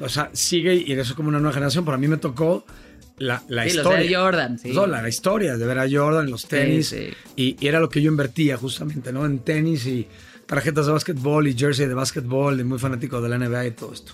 [0.00, 1.84] o sea, sigue y eso es como una nueva generación.
[1.84, 2.64] Pero a mí me tocó
[3.18, 3.98] la, la historia.
[3.98, 4.72] de Jordan, sí.
[4.72, 6.94] No, la, historia de ver a Jordan, los tenis.
[7.34, 9.24] Y, era lo que yo invertía justamente, ¿no?
[9.24, 10.06] En tenis y
[10.46, 13.92] tarjetas de básquetbol y jersey de básquetbol, y muy fanático de la NBA y todo
[13.92, 14.12] esto.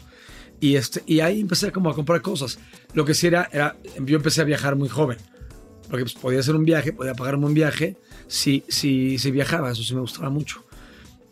[0.61, 2.59] Y, este, y ahí empecé como a comprar cosas.
[2.94, 5.18] Lo que sí era, era yo empecé a viajar muy joven.
[5.88, 7.96] Porque pues, podía hacer un viaje, podía pagarme un viaje
[8.28, 10.64] si, si, si viajaba, eso sí me gustaba mucho.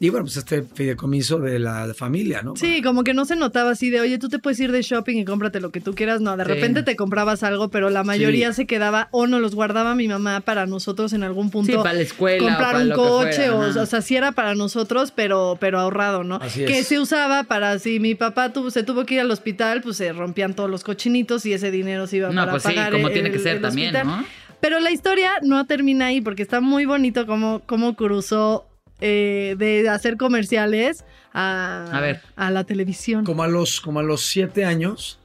[0.03, 2.57] Y bueno, pues este fideicomiso de la familia, ¿no?
[2.57, 5.19] Sí, como que no se notaba así de, oye, tú te puedes ir de shopping
[5.19, 6.23] y cómprate lo que tú quieras.
[6.23, 9.95] No, de repente te comprabas algo, pero la mayoría se quedaba o no los guardaba
[9.95, 11.73] mi mamá para nosotros en algún punto.
[11.73, 12.43] Sí, para la escuela.
[12.43, 16.37] Comprar un coche, o, o, sea, sí era para nosotros, pero, pero ahorrado, ¿no?
[16.37, 19.83] Así que se usaba para si mi papá tuvo, se tuvo que ir al hospital,
[19.83, 22.91] pues se rompían todos los cochinitos y ese dinero se iba no, para pues pagar.
[22.91, 24.25] Sí, como tiene que ser también, ¿no?
[24.61, 28.70] Pero la historia no termina ahí porque está muy bonito cómo, cómo cruzó
[29.01, 33.25] eh, de hacer comerciales a, a, la televisión.
[33.25, 35.19] Como a los, como a los siete años,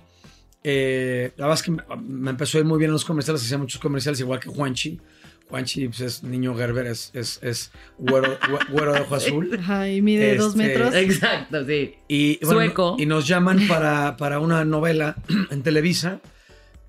[0.63, 3.57] eh, la verdad es que me empezó a ir muy bien en los comerciales, hacía
[3.57, 4.99] muchos comerciales, igual que Juanchi.
[5.49, 8.37] Juanchi pues, es niño Gerber, es, es, es güero,
[8.93, 9.57] de ojo azul.
[9.59, 10.95] Ajá, y mide dos este, metros.
[10.95, 11.95] Exacto, sí.
[12.07, 12.95] Y, Sueco.
[12.97, 15.15] Y nos llaman para, para una novela
[15.51, 16.21] en Televisa.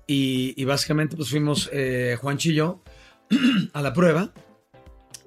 [0.07, 2.81] Y, y básicamente pues fuimos eh, Juanchi y yo
[3.73, 4.31] a la prueba.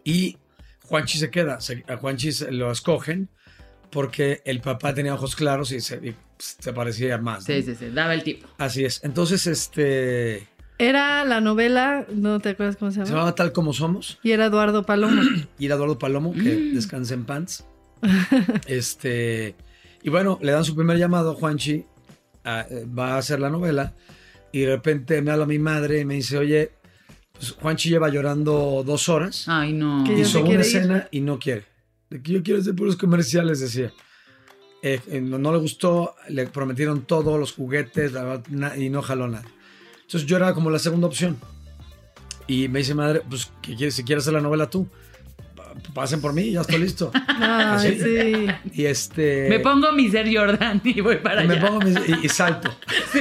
[0.05, 0.39] Y
[0.91, 3.29] Juanchi se queda, a Juanchi lo escogen
[3.93, 7.45] porque el papá tenía ojos claros y se, parecía más.
[7.45, 8.49] Sí, sí, sí, daba el tipo.
[8.59, 9.01] Así es.
[9.05, 10.49] Entonces, este...
[10.79, 13.07] Era la novela, ¿no te acuerdas cómo se llama?
[13.07, 14.19] Se llamaba Tal Como Somos.
[14.25, 15.23] Y era Eduardo Palomo.
[15.61, 16.75] y era Eduardo Palomo, que mm.
[16.75, 17.65] descansa en pants.
[18.67, 19.55] este...
[20.03, 21.85] Y bueno, le dan su primer llamado a Juanchi,
[22.45, 23.93] va a hacer la novela,
[24.51, 26.73] y de repente me habla mi madre y me dice, oye,
[27.41, 29.49] pues, Juanchi lleva llorando dos horas.
[29.49, 30.05] Ay, no.
[30.13, 31.65] Hizo una escena y no quiere.
[32.11, 33.93] De que yo quiero hacer puros comerciales, decía.
[34.83, 38.13] Eh, eh, no, le gustó, le prometieron todos los juguetes
[38.77, 39.47] y no jaló nada.
[40.03, 41.39] Entonces yo era como la segunda opción.
[42.47, 43.95] Y me dice madre, pues, ¿qué quieres?
[43.95, 44.87] Si quieres hacer la novela tú.
[45.95, 47.11] Pasen por mí, ya estoy listo.
[47.29, 48.47] Ay, sí.
[48.81, 49.49] Y este.
[49.49, 51.67] Me pongo mi ser Jordan y voy para me allá.
[51.67, 52.71] pongo mi- y, y salto.
[53.13, 53.21] Sí.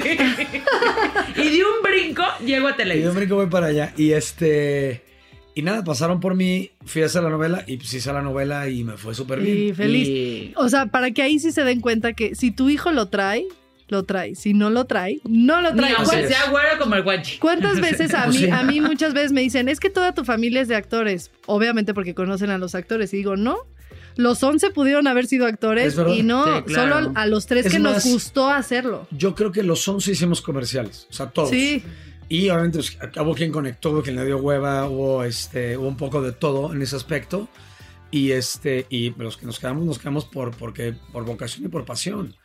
[1.35, 3.11] Y de un brinco llego a Y yo Televisa.
[3.11, 3.93] brinco voy para allá.
[3.97, 5.03] Y este.
[5.55, 8.69] Y nada, pasaron por mí, fui a hacer la novela y pues hice la novela
[8.69, 9.57] y me fue súper bien.
[9.69, 10.07] Y feliz.
[10.07, 13.07] Y- O sea, para que ahí sí se den cuenta que si tu hijo lo
[13.07, 13.45] trae,
[13.89, 14.35] lo trae.
[14.35, 15.93] Si no lo trae, no lo Ni trae.
[15.97, 17.37] aunque ¿Cuál- sea güero como el guachi.
[17.39, 20.23] ¿Cuántas veces a Pues mí, a mí muchas veces me dicen, es que toda tu
[20.25, 21.31] familia es de actores?
[21.45, 23.13] Obviamente porque conocen a los actores.
[23.13, 23.57] Y digo, no.
[24.15, 26.95] Los 11 pudieron haber sido actores y no, Sí, claro.
[27.05, 29.07] solo a los tres Es que más- nos gustó hacerlo.
[29.11, 31.49] Yo creo que los 11 hicimos comerciales, o sea, todos.
[31.51, 31.83] Sí,
[32.27, 35.97] Y obviamente pues, hubo quien conectó, hubo quien le dio hueva, hubo, este, hubo un
[35.97, 37.47] poco de todo en ese aspecto.
[38.11, 41.85] Y este y los que nos quedamos, nos quedamos por, porque, por vocación y por
[41.85, 42.35] pasión.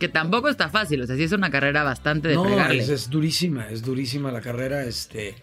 [0.00, 1.02] Que tampoco está fácil.
[1.02, 2.82] O sea, sí es una carrera bastante de no, fregarle.
[2.82, 4.84] es, es durísima, es durísima la carrera.
[4.84, 5.36] Este,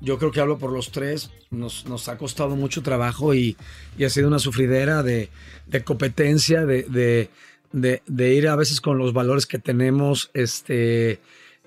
[0.00, 1.30] yo creo que hablo por los tres.
[1.50, 3.56] Nos, nos ha costado mucho trabajo y,
[3.98, 5.28] y ha sido una sufridera de,
[5.66, 7.30] de competencia, de, de,
[7.72, 10.30] de- de ir a veces con los valores que tenemos.
[10.34, 11.18] Este,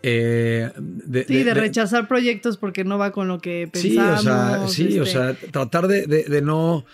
[0.02, 4.20] eh, de, sí, de, rechazar proyectos porque no va con lo que Sí, pensamos.
[4.22, 6.86] o sea, sí, o sea, tratar de, de- de no,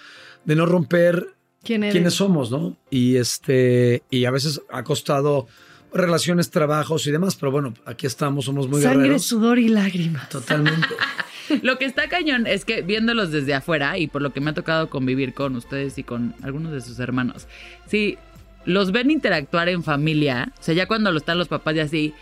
[0.44, 1.35] de no romper
[1.66, 1.94] ¿quién eres?
[1.94, 2.78] quiénes somos, ¿no?
[2.90, 5.48] Y este, y a veces ha costado
[5.94, 9.24] relaciones, trabajos y demás, pero bueno, aquí estamos, somos muy Sangre, guerreros.
[9.24, 10.30] sudor y lágrimas.
[10.30, 10.88] Totalmente.
[11.62, 14.54] Lo que está cañón es que viéndolos desde afuera y por lo que me ha
[14.54, 17.48] tocado convivir con ustedes y con algunos de sus hermanos,
[17.88, 18.18] si
[18.66, 22.14] los ven interactuar en familia, o sea, ya cuando lo están los papás y así,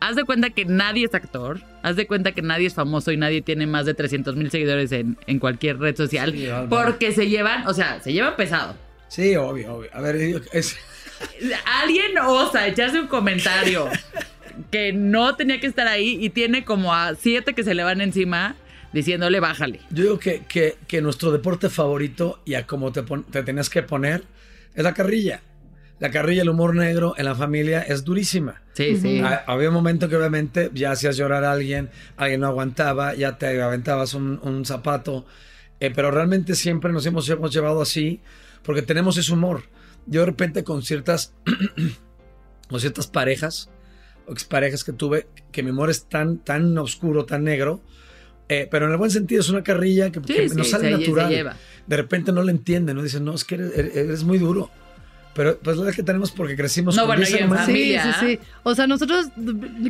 [0.00, 3.16] haz de cuenta que nadie es actor, haz de cuenta que nadie es famoso y
[3.16, 7.28] nadie tiene más de 300 mil seguidores en, en cualquier red social, Sí, porque se
[7.28, 8.74] llevan, o sea, se llevan pesado.
[9.08, 9.90] Sí, obvio, obvio.
[9.92, 10.76] A ver, es,
[11.82, 13.88] Alguien osa echarse un comentario
[14.70, 18.00] que no tenía que estar ahí y tiene como a siete que se le van
[18.00, 18.56] encima
[18.92, 19.80] diciéndole bájale.
[19.90, 23.82] yo digo que, que, que nuestro deporte favorito y a cómo te, te tenías que
[23.82, 24.24] poner
[24.74, 25.40] es la carrilla.
[25.98, 28.62] La carrilla, el humor negro en la familia es durísima.
[28.74, 29.20] Sí, sí.
[29.20, 31.88] Ha- Había un momento que obviamente ya hacías llorar a alguien,
[32.18, 35.24] alguien no aguantaba, ya te aventabas un, un zapato,
[35.80, 38.20] eh, pero realmente siempre nos hemos, hemos llevado así
[38.62, 39.62] porque tenemos ese humor.
[40.06, 41.32] Yo de repente con ciertas,
[42.68, 43.70] con ciertas parejas
[44.26, 47.80] o exparejas que tuve, que mi humor es tan, tan oscuro, tan negro,
[48.48, 50.84] eh, pero en el buen sentido es una carrilla que, Sí, que sí, nos sale
[50.90, 51.30] se- se natural.
[51.30, 51.56] lleva.
[51.86, 53.02] De repente no le entienden, ¿no?
[53.02, 54.70] Dicen, no, es que eres, eres muy duro.
[55.36, 57.66] Pero pues la verdad que tenemos porque crecimos No, con bueno, esa en manera.
[57.66, 58.16] Sí, familia.
[58.20, 58.38] sí, sí.
[58.62, 59.26] O sea, nosotros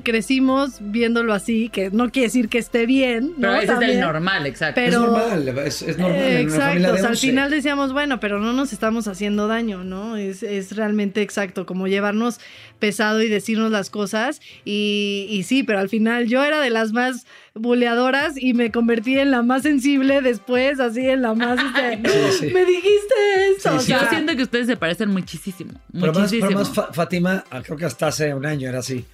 [0.03, 3.49] crecimos viéndolo así, que no quiere decir que esté bien, ¿no?
[3.53, 4.80] Pero ese es el normal, exacto.
[4.84, 6.18] Pero- es normal, es, es normal.
[6.20, 7.26] Eh, en una familia exacto, de o sea, al 11.
[7.26, 10.16] final decíamos, bueno, pero no nos estamos haciendo daño, ¿no?
[10.16, 12.40] Es, es realmente exacto, como llevarnos
[12.78, 14.40] pesado y decirnos las cosas.
[14.64, 17.26] Y, y sí, pero al final yo era de las más
[17.57, 21.59] buleadoras y me convertí en la más sensible después, así en la más...
[21.59, 22.54] este, Sí, sí.
[22.54, 23.14] Me dijiste
[23.57, 23.70] esto.
[23.70, 23.92] Sí, o sí.
[23.92, 25.72] Yo sea, siento que ustedes se parecen muchísimo.
[25.92, 26.46] Pero más, muchísimo.
[26.48, 29.04] pero más Fátima, ah, creo que hasta hace un año era así.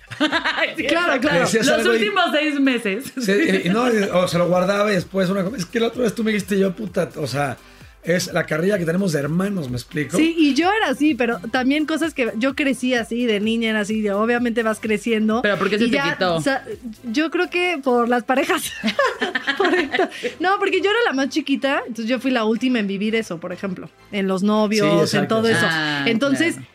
[0.89, 1.41] Claro, claro.
[1.41, 3.13] Los y- últimos seis meses.
[3.21, 5.57] Sí, y, y no, y- o se lo guardaba y después una cosa.
[5.57, 7.57] Es que la otra vez tú me dijiste yo, puta, o sea,
[8.05, 10.17] es la carrilla que tenemos de hermanos, ¿me explico?
[10.17, 13.81] Sí, y yo era así, pero también cosas que yo crecí así, de niña era
[13.81, 15.41] así, de- obviamente vas creciendo.
[15.43, 16.35] ¿Pero por qué se te quitó?
[16.35, 16.65] o sea,
[17.13, 18.73] yo creo que por las parejas.
[19.59, 20.09] Por esto.
[20.41, 23.39] no, porque yo era la más chiquita, entonces yo fui la última en vivir eso,
[23.39, 25.61] por ejemplo, en los novios, Sí, en todo eso.
[25.69, 26.69] Ah, entonces, claro.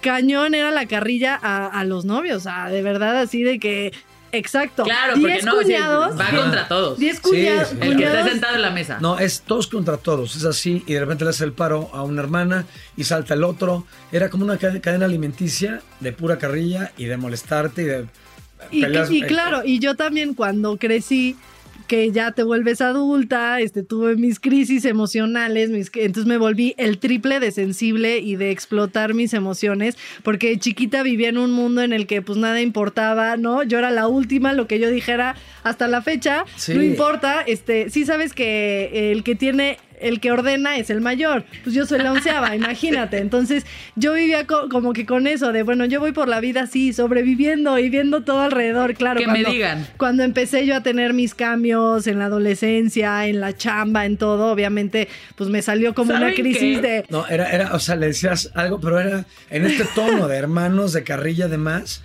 [0.00, 3.92] cañón era la carrilla a, a los novios, o sea, de verdad así de que,
[4.32, 6.98] exacto, Claro, porque 10 no, cuñados, va contra todos.
[6.98, 7.76] 10 Sí, cuña- sí.
[7.80, 8.98] El que está cuñados sentado en la mesa.
[9.00, 12.02] No, es todos contra todos, es así, y de repente le hace el paro a
[12.02, 12.64] una hermana
[12.96, 13.86] y salta el otro.
[14.10, 18.06] Era como una cade- cadena alimenticia de pura carrilla y de molestarte y de
[18.70, 21.36] Y, peleas- y claro, y yo también cuando crecí,
[21.92, 26.96] que ya te vuelves adulta, este, tuve mis crisis emocionales, mis, entonces me volví el
[26.96, 31.92] triple de sensible y de explotar mis emociones, porque chiquita vivía en un mundo en
[31.92, 33.62] el que pues nada importaba, ¿no?
[33.62, 36.72] Yo era la última, lo que yo dijera hasta la fecha, Sí.
[36.72, 41.44] no importa, este, sí sabes que el que tiene el que ordena es el mayor.
[41.64, 43.18] Pues yo soy la onceava, imagínate.
[43.18, 43.64] Entonces
[43.96, 46.92] yo vivía co- como que con eso de, bueno, yo voy por la vida así,
[46.92, 49.20] sobreviviendo y viendo todo alrededor, claro.
[49.20, 49.86] Que me digan.
[49.96, 54.52] Cuando empecé yo a tener mis cambios en la adolescencia, en la chamba, en todo,
[54.52, 56.86] obviamente, pues me salió como una ¿Saben crisis qué?
[56.86, 57.04] de...
[57.08, 60.92] No, era, era, o sea, le decías algo, pero era en este tono de hermanos,
[60.92, 62.02] de carrilla, demás.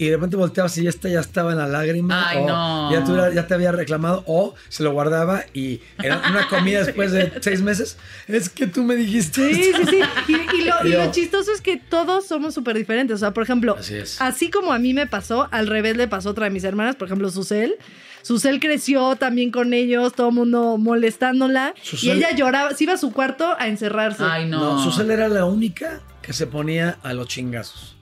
[0.00, 2.28] Y de repente volteabas y ya, está, ya estaba en la lágrima.
[2.28, 3.32] Ay, o no.
[3.34, 7.62] Ya, te había reclamado o se lo guardaba y era una comida después de seis
[7.62, 7.96] meses.
[8.28, 9.52] Es que tú me dijiste.
[9.52, 10.00] Sí, sí, sí.
[10.28, 13.16] Y, y lo, y Yo- lo chistoso es que todos somos súper diferentes.
[13.16, 14.20] O sea, por ejemplo, Así es.
[14.22, 16.94] así como a mí me pasó, al revés le pasó a otra de mis hermanas,
[16.94, 17.74] por ejemplo, Susel.
[18.22, 21.74] Susel creció también con ellos, todo el mundo molestándola.
[22.02, 24.22] y ella lloraba, se iba a su cuarto a encerrarse.
[24.22, 24.60] Ay, no.
[24.76, 27.96] no Susel era la única que se ponía a los chingazos.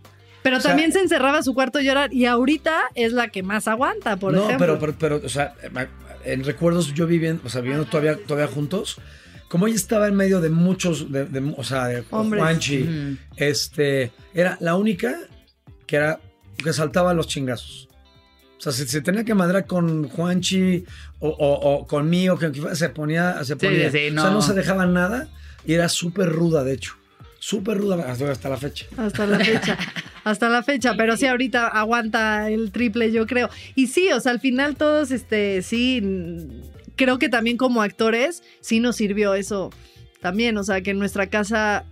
[0.47, 3.67] Pero también se encerraba a su cuarto a llorar y ahorita es la que más
[3.67, 4.75] aguanta, por ejemplo.
[4.75, 5.55] No, pero, pero, o sea,
[6.25, 8.99] en recuerdos yo viviendo, o sea, viviendo todavía, todavía juntos,
[9.49, 14.77] como ella estaba en medio de muchos, de, o sea, de Juanchi, este, era la
[14.77, 15.19] única
[15.85, 16.21] que era,
[16.57, 17.89] que saltaba los chingazos.
[18.57, 20.85] O sea, si se tenía que madrar con Juanchi
[21.19, 23.89] o, o, conmigo, que se ponía, se ponía.
[23.89, 25.27] O sea, no se dejaba nada
[25.67, 26.95] y era súper ruda, de hecho.
[27.41, 28.87] Súper ruda hasta la fecha.
[28.97, 29.77] Hasta la fecha.
[30.27, 30.95] hasta la fecha.
[30.97, 33.49] Pero sí, ahorita aguanta el triple, yo creo.
[33.77, 36.03] Y sí, o sea, al final todos, este, sí,
[36.97, 39.71] creo que también como actores, sí nos sirvió eso
[40.21, 40.59] también.
[40.59, 41.85] O sea, que en nuestra casa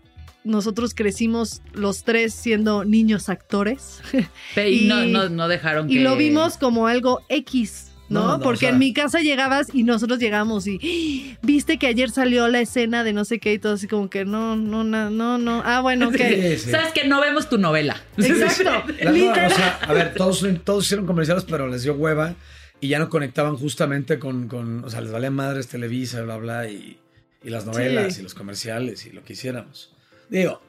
[0.42, 4.00] nosotros crecimos los tres siendo niños actores.
[4.56, 5.94] y, no, no, dejaron que...
[5.94, 7.92] Y lo vimos como algo X.
[8.08, 8.40] ¿no?
[8.40, 11.38] Porque en mi casa llegabas y nosotros llegamos y ¡Ah!
[11.42, 14.24] viste que ayer salió la escena de no sé qué y todo así como que
[14.24, 15.62] no, no, no, no, no.
[15.64, 16.16] Ah, bueno, ok.
[16.70, 18.02] Sabes que no vemos tu novela.
[18.16, 18.70] Exacto.
[19.86, 22.34] a ver, todos, todos hicieron comerciales, pero les dio hueva
[22.80, 26.68] y ya no conectaban justamente con, con o sea, les valía madres Televisa, bla, bla,
[26.68, 26.98] y,
[27.42, 29.90] y las novelas y los comerciales y lo que hiciéramos.
[30.28, 30.60] Digo,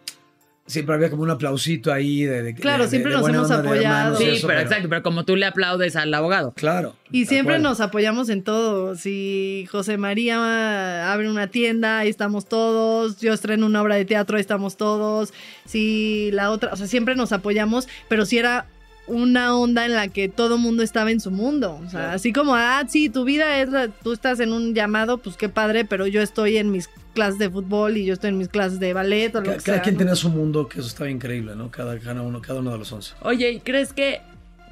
[0.66, 4.18] siempre había como un aplausito ahí de, claro siempre nos hemos apoyado.
[4.18, 6.54] sí pero, exacto pero como tú le aplaudes al abogado.
[6.54, 8.96] Claro y siempre nos apoyamos en todo.
[8.96, 13.20] Si José María abre una tienda ahí estamos todos.
[13.22, 15.34] Yo estreno una obra de teatro ahí estamos todos.
[15.66, 18.66] Si la otra o sea siempre nos apoyamos pero si era
[19.08, 21.80] una onda en la que todo mundo estaba en su mundo.
[21.86, 23.70] O sea, así como, ah, sí, tu vida es,
[24.04, 27.50] tú estás en un llamado, pues qué padre, pero yo estoy en mis clases de
[27.50, 29.98] fútbol y yo estoy en mis clases de ballet o lo cada, que cada quien
[29.98, 31.72] tenía su mundo, que eso estaba increíble, ¿no?
[31.72, 33.14] Cada, cada, uno, cada uno de los once.
[33.22, 34.22] Oye, ¿crees que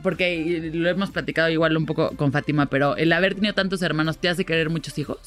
[0.03, 4.17] porque lo hemos platicado igual un poco con Fátima, pero el haber tenido tantos hermanos
[4.17, 5.17] te hace querer muchos hijos?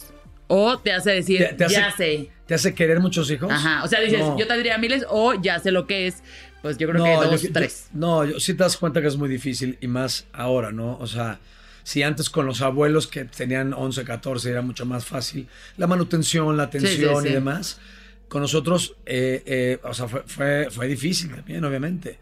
[0.48, 2.30] ¿O te hace decir, ya sé?
[2.46, 3.50] ¿Te hace querer muchos hijos?
[3.50, 6.22] Ajá, o sea, dices, yo tendría miles o ya sé lo que es.
[6.66, 7.88] Pues yo creo que dos, tres.
[7.92, 10.98] no, yo, sí te das cuenta que es muy difícil y más ahora, ¿no?
[10.98, 11.38] O sea,
[11.84, 15.46] si antes con los abuelos que tenían 11, 14 era mucho más fácil
[15.76, 17.78] la manutención, la atención y demás,
[18.26, 22.18] con nosotros, eh, eh, o sea, fue, fue, difícil también, obviamente.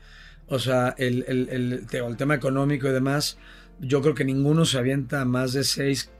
[0.48, 3.38] O sea, el, el, el, el, tema económico y demás,
[3.80, 6.10] yo creo que ninguno se avienta más de seis,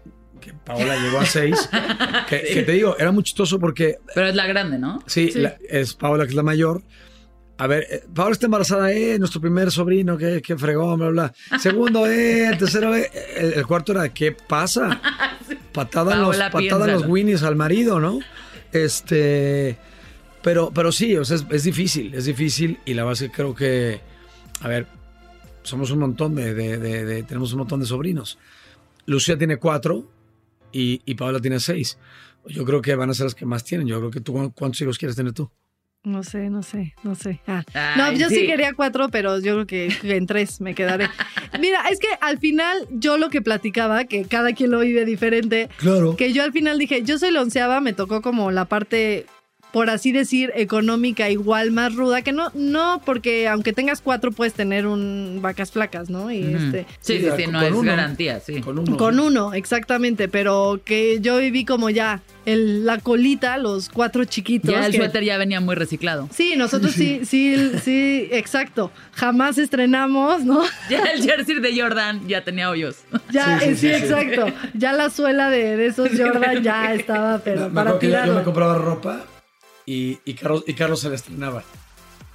[0.40, 1.68] que Paola llegó a seis.
[2.30, 3.98] que, te digo, era muy chistoso porque...
[4.14, 5.02] Pero es la grande, ¿no?
[5.06, 5.30] Sí,
[5.68, 6.82] es Paola que es la mayor.
[7.56, 11.34] A ver, eh, Paola está embarazada, eh, nuestro primer sobrino, que, que fregó, bla, bla.
[11.60, 15.00] Segundo, eh, el tercero, eh, el, cuarto era, ¿qué pasa?
[15.72, 18.18] Patada en los, patada los winnies al marido, ¿no?
[18.72, 19.76] Este,
[20.42, 24.00] pero, pero sí, o sea, es, difícil, es difícil y la base creo que,
[24.60, 24.86] a ver,
[25.62, 28.38] somos un montón de, de, tenemos un montón de sobrinos.
[29.06, 30.10] Lucía tiene cuatro
[30.72, 31.98] y, y Paola tiene seis.
[32.46, 33.86] Yo creo que van a ser las que más tienen.
[33.86, 35.50] Yo creo que tú, ¿cuántos hijos quieres tener tú?
[36.04, 37.40] No sé, no sé, no sé.
[37.46, 37.64] Ah.
[37.96, 38.46] no, yo sí.
[38.46, 41.08] quería cuatro, pero yo creo que en tres me quedaré.
[41.60, 45.70] Mira, es que al final yo lo que platicaba, que cada quien lo vive diferente.
[45.78, 46.14] Claro.
[46.14, 49.24] Que yo al final dije, yo soy la onceava, me tocó como la parte
[49.74, 54.54] por así decir, económica igual más ruda, que no, no, porque aunque tengas cuatro puedes
[54.54, 56.30] tener un vacas flacas, ¿no?
[56.30, 56.86] Y este.
[57.00, 58.60] Sí, sí, sí, no es garantía, sí.
[58.60, 58.96] Con uno.
[58.96, 64.70] Con uno, exactamente, pero que yo viví como ya el, la colita, los cuatro chiquitos.
[64.70, 66.28] Ya el suéter ya venía muy reciclado.
[66.32, 68.92] Sí, nosotros sí, sí, sí, exacto.
[69.14, 70.62] Jamás estrenamos, ¿no?
[70.88, 72.98] Ya el jersey de Jordan ya tenía hoyos.
[73.32, 74.46] Ya, sí, exacto.
[74.74, 78.28] Ya la suela de, esos Jordan ya estaba, pero para tirar.
[78.28, 79.24] Yo me compraba ropa
[79.86, 81.62] y, y, Carlos, y Carlos se le estrenaba.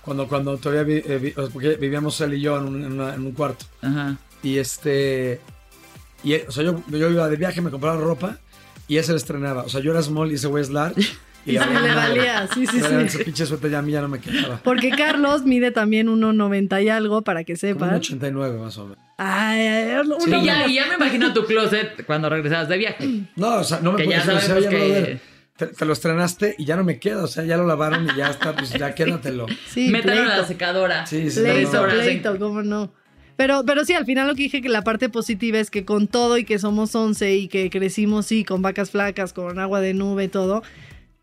[0.02, 3.66] Cuando, cuando todavía eh, porque vivíamos él y yo en un, en, un cuarto.
[3.82, 4.18] Ajá.
[4.42, 5.42] Y este.
[6.24, 8.38] Y, o sea, yo, yo iba de viaje, me compraba ropa
[8.88, 9.64] y él se le estrenaba.
[9.64, 11.02] O sea, yo era small y ese güey es large.
[11.46, 12.96] Y, se le valía, sí, sí, sí.
[13.06, 14.60] Ese pinche suerte ya a mí ya no me quedaba.
[14.62, 18.02] Porque Carlos mide también 1,90 y algo, para que sepan.
[18.02, 18.98] 1,89 más o menos.
[19.18, 23.10] Ay, ay, y, ya, y ya me imagino tu closet cuando regresabas de viaje.
[23.38, 25.20] No, o sea, no me puedes decir, que
[25.68, 28.30] te, lo estrenaste y ya no me queda, o sea, ya lo lavaron y ya
[28.30, 29.46] está, pues ya quédatelo.
[29.68, 31.06] Sí, Métalo a la secadora.
[31.06, 31.42] Sí, sí.
[31.42, 32.92] Pleito, pleito, cómo no.
[33.36, 36.08] Pero, pero sí, al final lo que dije que la parte positiva es que con
[36.08, 39.94] todo y que somos 11 y que crecimos, sí, con vacas flacas, con agua de
[39.94, 40.62] nube y todo,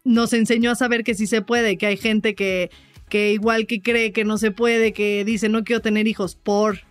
[0.04, 2.70] nos enseñó a saber que sí se puede, que hay gente que,
[3.08, 6.85] que igual que cree que no se puede, que dice no quiero tener hijos por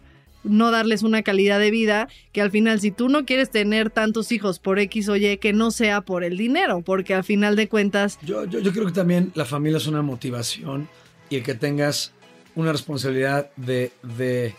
[0.45, 4.31] no darles una calidad de vida, que al final si tú no quieres tener tantos
[4.31, 7.67] hijos por X o Y, que no sea por el dinero, porque al final de
[7.67, 8.19] cuentas...
[8.21, 10.87] Yo, yo, creo que también la familia es una motivación
[11.29, 12.13] y el que tengas
[12.55, 14.55] una responsabilidad de, de,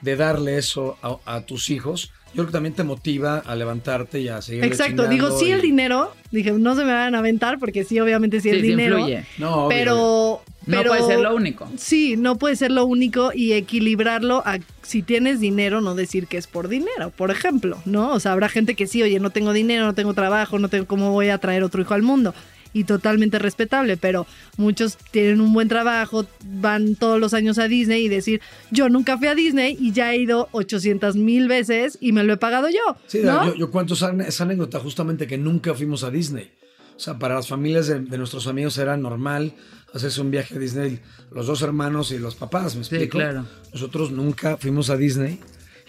[0.00, 4.28] de darle eso a, tus hijos yo creo que también te motiva a levantarte y
[4.28, 4.64] a seguir.
[4.64, 8.40] Exacto, digo, sí el dinero, dije, no se me van a aventar porque sí, obviamente
[8.40, 8.98] sí, el dinero.
[8.98, 9.24] Influye.
[9.38, 11.70] No, pero, pero, No puede ser lo único.
[11.76, 16.36] Sí, no puede ser lo único y equilibrarlo a si tienes dinero, no decir que
[16.36, 18.12] es por dinero, por ejemplo, ¿no?
[18.12, 20.86] O sea, habrá gente que sí, oye, no tengo dinero, no tengo trabajo, no tengo
[20.86, 22.34] cómo voy a traer otro hijo al mundo
[22.74, 24.26] y totalmente respetable, pero
[24.58, 29.16] muchos tienen un buen trabajo, van todos los años a Disney y decir, yo nunca
[29.16, 32.68] fui a Disney y ya he ido 800 mil veces y me lo he pagado
[32.68, 32.96] yo.
[33.06, 36.50] Sí, yo, yo, cuento esa, anécdota justamente que nunca fuimos a Disney.
[36.96, 39.54] O sea, para las familias de, nuestros amigos era normal
[39.92, 41.00] hacerse un viaje a Disney,
[41.30, 43.04] los dos hermanos y los papás, ¿me explico?
[43.04, 43.46] Sí, claro.
[43.72, 45.40] Nosotros nunca fuimos a Disney.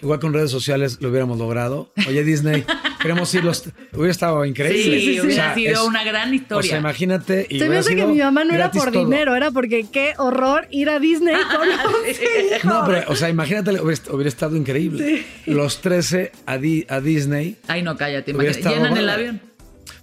[0.02, 1.92] Igual con redes sociales lo hubiéramos logrado.
[2.08, 2.66] Oye, Disney,
[3.02, 3.64] queremos ir los.
[3.94, 5.00] Hubiera estado increíble.
[5.00, 6.60] Sí, hubiera sido una gran historia.
[6.60, 7.48] O sea, imagínate.
[7.50, 10.90] Se me hace que mi mamá no era por dinero, era porque qué horror ir
[10.90, 15.26] a Disney con los No, pero, o sea, imagínate, hubiera, estado increíble.
[15.46, 17.58] Los 13 a, a, Disney.
[17.68, 18.34] Ay, no, cállate.
[18.34, 19.42] ¿Llenan el avión?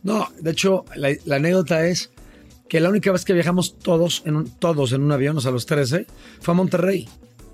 [0.02, 2.10] No, de hecho, la, anécdota es
[2.68, 5.50] que la única vez que viajamos todos en un, todos en un avión, o sea,
[5.50, 6.06] los 13,
[6.40, 7.08] fue a Monterrey.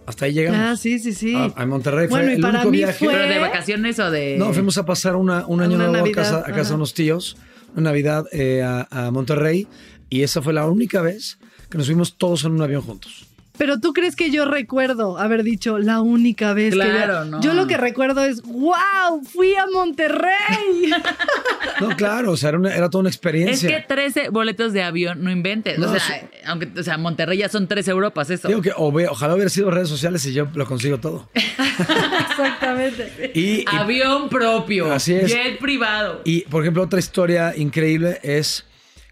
[0.09, 0.59] Hasta ahí llegamos.
[0.59, 1.35] Ah, sí, sí, sí.
[1.35, 3.07] A, Monterrey fue el único viaje.
[3.07, 4.37] ¿Pero de vacaciones o de...?
[4.39, 7.37] No, fuimos a pasar una, un año nuevo a casa, a casa de unos tíos,
[7.75, 9.69] una Navidad eh, a, a Monterrey,
[10.09, 11.39] y esa fue la única vez
[11.69, 13.28] que nos fuimos todos en un avión juntos.
[13.59, 17.41] Pero tú crees que yo recuerdo haber dicho la única vez que yo, no.
[17.41, 20.93] yo lo que recuerdo es, wow, fui a Monterrey.
[21.81, 23.69] no, claro, o sea, era, toda una experiencia.
[23.69, 25.77] Es que 13 boletos de avión, no inventes.
[25.79, 28.47] o sea, aunque, o sea, Monterrey ya son tres Europas, eso.
[28.47, 31.29] Digo que ojalá hubiera sido redes sociales y yo lo consigo todo.
[31.35, 33.33] Exactamente.
[33.35, 34.93] Y, avión propio.
[34.93, 35.33] Así es.
[35.33, 36.21] Jet privado.
[36.25, 38.67] Y, por ejemplo, otra historia increíble es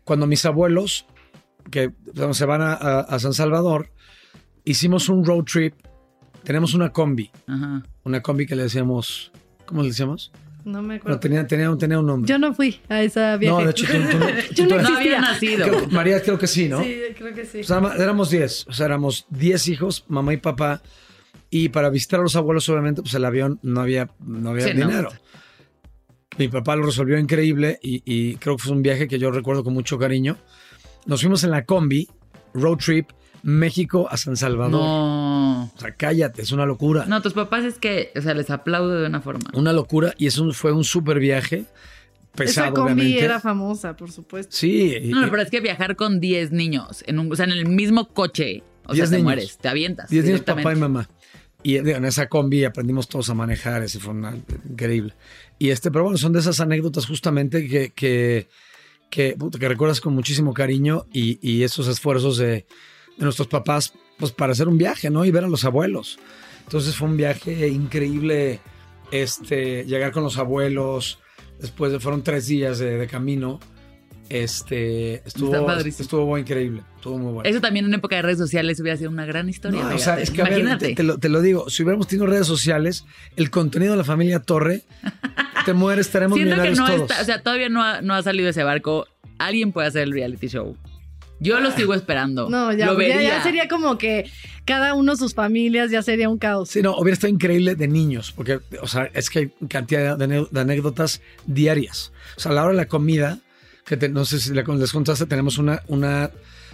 [0.05, 1.05] cuando mis abuelos,
[1.73, 1.91] que
[2.31, 3.91] se van a San Salvador,
[4.67, 5.75] hicimos un road trip.
[6.45, 7.31] Tenemos una combi.
[7.47, 7.83] Ajá.
[8.05, 9.33] Una combi que le decíamos.
[9.65, 10.31] ¿Cómo le decíamos?
[10.65, 11.17] No me acuerdo.
[11.17, 12.29] No, tenía, tenía, tenía, un nombre.
[12.29, 13.57] Yo no fui a esa viaje.
[13.57, 15.89] No, de hecho, tú, Yo no, había nacido.
[15.91, 16.83] María, creo que sí, ¿no?
[16.83, 17.61] Sí, creo que sí.
[17.61, 18.67] O sea, éramos 10.
[18.69, 20.83] O sea, éramos 10 hijos, mamá y papá.
[21.51, 25.11] Y para visitar a los abuelos, obviamente, pues el avión no había, no había dinero.
[26.37, 29.63] Mi papá lo resolvió increíble y, y creo que fue un viaje que yo recuerdo
[29.63, 30.37] con mucho cariño.
[31.07, 32.09] Nos fuimos en la combi,
[32.53, 33.11] road trip
[33.47, 34.73] México a San Salvador.
[34.73, 35.65] No.
[35.67, 37.07] O sea, cállate, es una locura.
[37.07, 39.49] No, tus papás es que, o sea, les aplaudo de una forma.
[39.55, 41.65] Una locura y eso fue un súper viaje.
[42.35, 44.55] Pesado, Esa combi era famosa, por supuesto.
[44.55, 44.97] Sí.
[45.05, 48.09] No, pero es que viajar con 10 niños, en un, o sea, en el mismo
[48.09, 50.11] coche, o sea, te mueres, te avientas.
[50.11, 51.09] 10 niños, papá y mamá.
[51.63, 54.13] Y en esa combi aprendimos todos a manejar, ese fue
[54.69, 55.15] increíble.
[55.61, 58.49] Y este, pero bueno, son de esas anécdotas justamente que, que,
[59.09, 62.67] que, que recuerdas con muchísimo cariño y, y esos esfuerzos de
[63.17, 65.25] de nuestros papás, pues para hacer un viaje, ¿no?
[65.25, 66.19] Y ver a los abuelos.
[66.65, 68.61] Entonces fue un viaje increíble,
[69.11, 71.21] este, llegar con los abuelos.
[71.61, 73.61] Después de, fueron tres días de, camino.
[74.29, 77.49] Este, estuvo, estuvo increíble, estuvo muy bueno.
[77.49, 79.87] Eso también en época de redes sociales hubiera sido una gran historia.
[79.87, 80.95] o sea, es que Imagínate.
[80.97, 83.05] te, lo, te, lo, digo, si hubiéramos tenido redes sociales,
[83.37, 84.83] el contenido de la familia Torre,
[85.65, 87.01] te mueres, estaremos Siento que no todos.
[87.03, 89.07] Está, o sea, todavía no ha, no ha salido ese barco.
[89.39, 90.77] Alguien puede hacer el reality show.
[91.39, 92.49] Yo lo sigo esperando.
[92.49, 94.31] No, ya, ya, sería como que
[94.65, 96.71] cada uno sus familias ya sería un caos.
[96.71, 100.47] Sí, no, hubiera estado increíble de niños, porque, o sea, es que hay cantidad de,
[100.59, 102.13] anécdotas diarias.
[102.37, 103.39] O sea, a la hora de la comida,
[103.85, 106.31] que no sé si les contaste, tenemos una, una,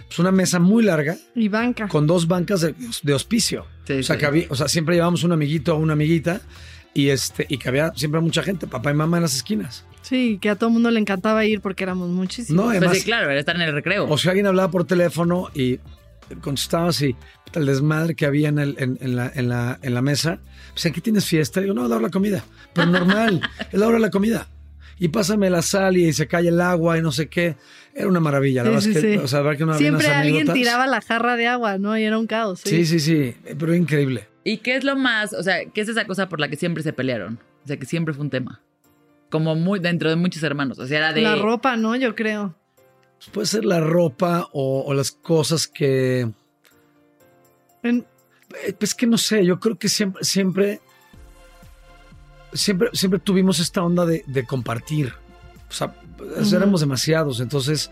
[0.07, 1.17] pues una mesa muy larga.
[1.35, 1.87] Y banca.
[1.87, 3.65] Con dos bancas de, de hospicio.
[3.89, 6.41] o, sea, que había, o sea, siempre llevamos un amiguito o una amiguita
[6.93, 9.85] y, este, y que había siempre mucha gente, papá y mamá en las esquinas.
[10.03, 12.57] Sí, que a todo el mundo le encantaba ir porque éramos muchísimos.
[12.57, 14.07] No, pues además, sí, claro, era estar en el recreo.
[14.07, 15.79] O sea, alguien hablaba por teléfono y
[16.41, 17.15] contestaba así,
[17.53, 20.39] el desmadre que había en, el, en, la, en, la, en la mesa.
[20.73, 21.59] Pues, ¿en qué tienes fiesta?
[21.59, 22.43] Y digo, no, es la hora de la comida.
[22.73, 23.41] Pero normal,
[23.71, 24.47] es la hora de la comida.
[24.99, 27.55] Y pásame la sal y se cae el agua y no sé qué.
[27.95, 28.63] Era una maravilla.
[28.63, 31.77] La sí, que, o sea, ver que una, Siempre alguien tiraba la jarra de agua,
[31.77, 31.97] ¿no?
[31.97, 32.61] Y era un caos.
[32.63, 34.27] Sí, sí, sí, pero increíble.
[34.43, 36.83] ¿Y qué es lo más, o sea, qué es esa cosa por la que siempre
[36.83, 37.39] se pelearon?
[37.63, 38.61] O sea, que siempre fue un tema
[39.33, 40.77] como muy dentro de muchos hermanos.
[40.77, 41.21] O sea, era de.
[41.21, 41.95] La ropa, ¿no?
[41.95, 42.53] Yo creo.
[43.17, 46.29] Pues puede ser la ropa o, las cosas que.
[47.81, 48.03] Eh,
[48.77, 50.81] pues que no sé, yo creo que siempre, siempre.
[52.53, 55.13] Siempre, siempre tuvimos esta onda de, compartir.
[55.67, 55.95] O sea,
[56.55, 57.39] éramos demasiados.
[57.39, 57.89] Entonces,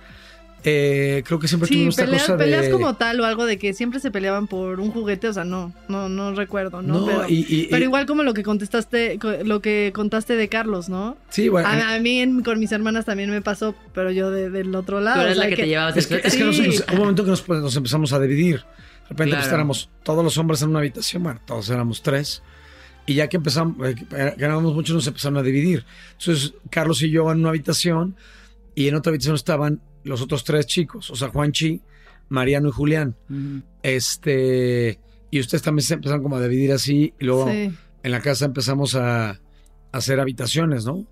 [0.64, 2.44] eh, creo que siempre tuvimos esta cosa de...
[2.44, 5.44] peleas como tal o algo de que siempre se peleaban por un juguete, o sea,
[5.44, 7.08] no, no, no recuerdo, ¿no?
[7.70, 11.18] pero, igual como lo que contestaste, lo que contaste de Carlos, ¿no?
[11.30, 11.68] Sí, bueno.
[11.68, 15.22] A, mí con mis hermanas también me pasó, pero yo del otro lado.
[15.22, 17.76] Tú eres la que, te llevabas Es que, es que hubo un momento que nos,
[17.76, 18.58] empezamos a dividir.
[18.58, 22.44] De repente pues, éramos todos los hombres en una habitación, bueno, todos éramos tres.
[23.08, 25.86] Y ya que empezamos, eh, ganábamos mucho, nos empezaron a dividir.
[26.20, 28.16] Entonces, Carlos y yo en una habitación
[28.76, 31.82] y en otra habitación estaban los otros tres chicos, o sea, Juanchi,
[32.30, 33.16] Mariano y Julián.
[33.84, 35.00] Este,
[35.30, 38.96] y ustedes también se empezaron como a dividir así y luego en la casa empezamos
[38.96, 39.40] a,
[39.92, 41.06] hacer habitaciones, ¿no?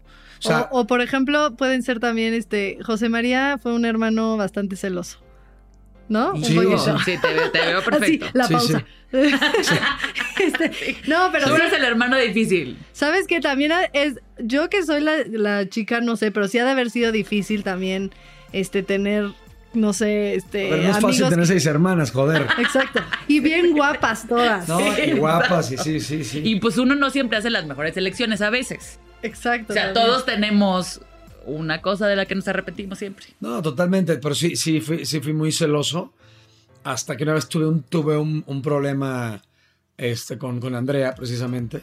[0.71, 5.19] O, por ejemplo, pueden ser también, este, José María fue un hermano bastante celoso.
[6.09, 6.35] ¿no?
[6.37, 6.57] Sí,
[7.05, 8.27] sí te, veo, te veo perfecto.
[8.33, 8.85] la pausa.
[10.39, 12.77] Este, no, pero tú eres el hermano difícil.
[12.93, 16.71] Sabes que también es, yo que soy la, chica, no sé, pero sí ha de
[16.71, 18.11] haber sido difícil también,
[18.51, 19.31] este, tener
[19.73, 20.69] no sé, este.
[20.69, 22.47] Pero no es fácil tener seis hermanas, joder.
[22.59, 23.01] Exacto.
[23.27, 24.67] Y bien guapas todas.
[24.67, 26.41] No, y guapas, sí, sí, sí.
[26.43, 28.99] Y pues uno no siempre hace las mejores elecciones a veces.
[29.21, 29.73] Exacto.
[29.73, 31.01] O sea, todos tenemos
[31.45, 33.27] una cosa de la que nos arrepentimos siempre.
[33.39, 36.13] No, totalmente, pero sí, sí fui, sí fui muy celoso
[36.83, 39.41] hasta que una vez tuve un, tuve un, problema
[39.97, 41.81] este, con, con Andrea, precisamente.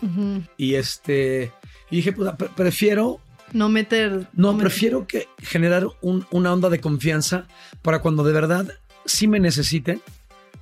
[0.57, 1.53] Y este,
[1.91, 3.21] y dije, puta, prefiero...
[3.53, 4.29] No meter...
[4.33, 7.47] No, prefiero que generar una onda de confianza
[7.83, 8.69] para cuando de verdad
[9.05, 10.01] sí me necesiten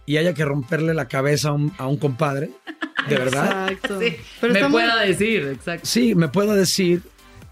[0.07, 2.51] y haya que romperle la cabeza a un, a un compadre,
[3.09, 3.70] de verdad.
[3.70, 3.99] Exacto.
[4.43, 5.87] me pueda decir, exacto.
[5.87, 7.03] Sí, me pueda decir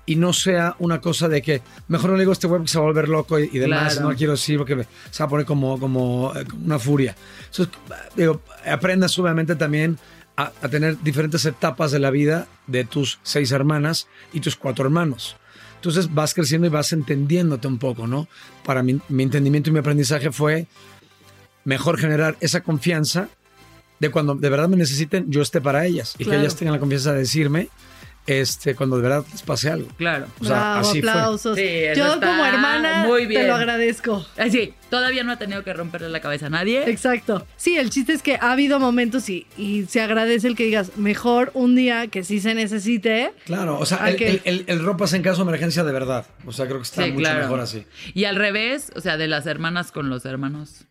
[0.04, 2.68] y no sea una cosa de que mejor no le digo a este web que
[2.68, 5.46] se va a volver loco y, demás, no quiero decir porque se va a poner
[5.46, 7.14] como, como, eh, una furia.
[7.46, 7.74] Entonces,
[8.16, 9.98] digo, aprendas obviamente también
[10.44, 15.36] a, tener diferentes etapas de la vida de tus seis hermanas y tus cuatro hermanos.
[15.76, 18.28] Entonces vas creciendo y vas entendiéndote un poco, ¿no?
[18.64, 20.66] Para mí, mi entendimiento y mi aprendizaje fue
[21.64, 23.28] mejor generar esa confianza
[23.98, 26.80] de cuando de verdad me necesiten, yo esté para ellas y que ellas tengan la
[26.80, 27.68] confianza de decirme
[28.26, 29.88] este, cuando de verdad les pase algo.
[29.96, 30.26] Claro.
[30.40, 31.58] O sea, así aplausos.
[31.96, 34.24] Yo como hermana te lo agradezco.
[34.36, 36.88] Así, todavía no ha tenido que romperle la cabeza a nadie.
[36.88, 37.46] Exacto.
[37.56, 40.96] Sí, el chiste es que ha habido momentos y, y se agradece el que digas,
[40.96, 43.32] mejor un día que sí se necesite.
[43.44, 46.26] Claro, o sea, el, el, el, ropas en caso de emergencia de verdad.
[46.46, 47.84] O sea, creo que está mucho mejor así.
[48.14, 50.86] Y al revés, o sea, de las hermanas con los hermanos.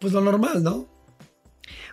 [0.00, 0.97] Pues lo normal, ¿no?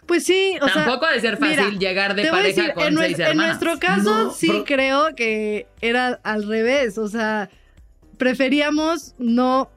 [0.05, 3.31] Pues sí, o Tampoco de ser fácil llegar de pareja con en seis hermanas.
[3.31, 6.97] En nuestro caso, sí creo que era al revés.
[6.97, 7.49] O sea,
[8.17, 9.69] preferíamos no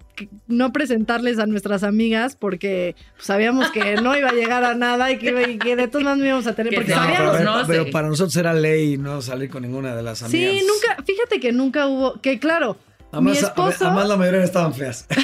[0.48, 5.18] no presentarles a nuestras amigas porque sabíamos que no iba a llegar a nada y
[5.18, 6.74] que, de todas maneras no íbamos a tener.
[6.74, 7.66] Porque sabíamos.
[7.66, 10.52] Pero, para nosotros era ley no salir con ninguna de las amigas.
[10.52, 12.76] Sí, nunca, fíjate que nunca hubo, que claro,
[13.12, 13.86] mi esposo.
[13.86, 15.06] Además, la mayoría estaban feas.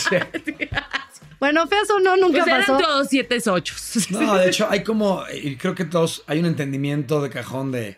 [1.40, 2.78] Bueno, feas o no, nunca pues pasó.
[2.78, 3.74] Eran todos siete ocho.
[4.10, 7.96] No, de hecho, hay como, y creo que todos, hay un entendimiento de cajón de,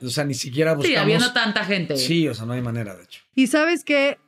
[0.00, 0.94] o sea, ni siquiera buscamos.
[0.94, 1.96] Sí, habiendo tanta gente.
[1.96, 3.22] Sí, o sea, no hay manera, de hecho.
[3.34, 4.18] Y sabes que,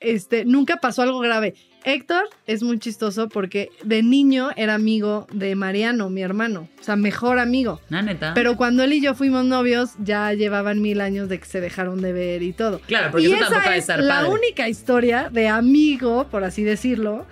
[0.00, 1.54] este, nunca pasó algo grave.
[1.84, 6.68] Héctor es muy chistoso porque de niño era amigo de Mariano, mi hermano.
[6.80, 7.80] O sea, mejor amigo.
[7.90, 8.34] Ah, neta.
[8.34, 12.00] Pero cuando él y yo fuimos novios, ya llevaban mil años de que se dejaron
[12.00, 12.80] de ver y todo.
[12.80, 17.26] Claro, porque y eso esa tampoco es la única historia de amigo, por así decirlo,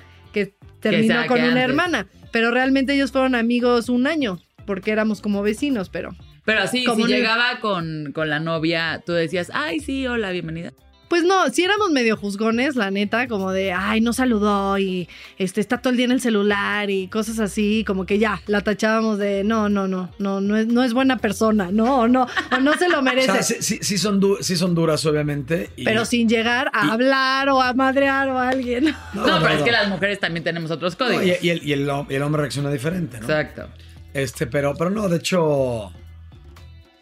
[0.80, 2.06] terminó con una hermana.
[2.32, 6.14] Pero realmente ellos fueron amigos un año, porque éramos como vecinos, pero.
[6.44, 10.72] Pero así, si llegaba con, con la novia, tú decías, ay, sí, hola, bienvenida.
[11.10, 15.08] Pues no, si éramos medio juzgones, la neta, como de, ay, no saludó y
[15.38, 18.60] este, está todo el día en el celular y cosas así, como que ya, la
[18.60, 22.28] tachábamos de, no, no, no, no, no es, no es buena persona, no, o no,
[22.52, 23.30] o no se lo merece.
[23.40, 25.70] O sea, sí, son sí son duras, obviamente.
[25.84, 28.94] pero sin llegar a hablar o a madrear o a alguien.
[29.12, 31.24] No, pero es que las mujeres también tenemos otros códigos.
[31.24, 33.24] y, el, y, el, hombre reacciona diferente, ¿no?
[33.24, 33.68] Exacto.
[34.14, 35.92] Este, pero, pero no, de hecho,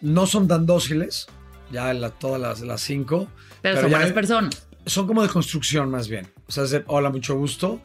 [0.01, 1.27] no son tan dóciles,
[1.71, 3.29] ya todas las, las cinco.
[3.63, 4.67] Pero, son buenas personas.
[4.87, 6.27] Son como de construcción más bien.
[6.47, 7.81] O sea, es hola, mucho gusto.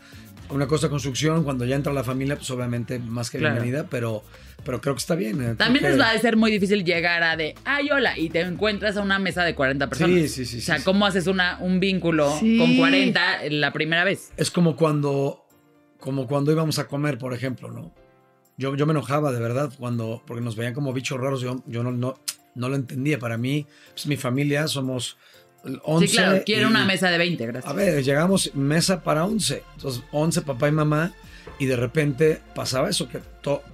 [0.50, 4.24] Una cosa de construcción, cuando ya entra la familia, pues obviamente más que bienvenida, pero,
[4.64, 5.42] pero creo que está bien.
[5.42, 8.42] Eh, También les va a ser muy difícil llegar a de, ay, hola, y te
[8.42, 10.16] encuentras a una mesa de 40 personas.
[10.16, 10.58] Sí, sí, sí.
[10.58, 14.32] O sea, ¿cómo haces una, un vínculo con 40 la primera vez?
[14.38, 15.48] Es como cuando,
[16.00, 17.94] como cuando íbamos a comer, por ejemplo, ¿no?
[18.58, 21.82] Yo, yo me enojaba de verdad cuando, porque nos veían como bichos raros, yo, yo
[21.82, 22.20] no, no,
[22.54, 23.18] no lo entendía.
[23.18, 25.18] Para mí, pues mi familia somos
[25.84, 26.08] 11.
[26.08, 27.72] Sí, claro, quiero una mesa de 20, gracias.
[27.72, 29.64] A ver, llegamos mesa para 11.
[29.76, 31.14] Entonces, 11 papá y mamá.
[31.60, 33.20] Y de repente pasaba eso, que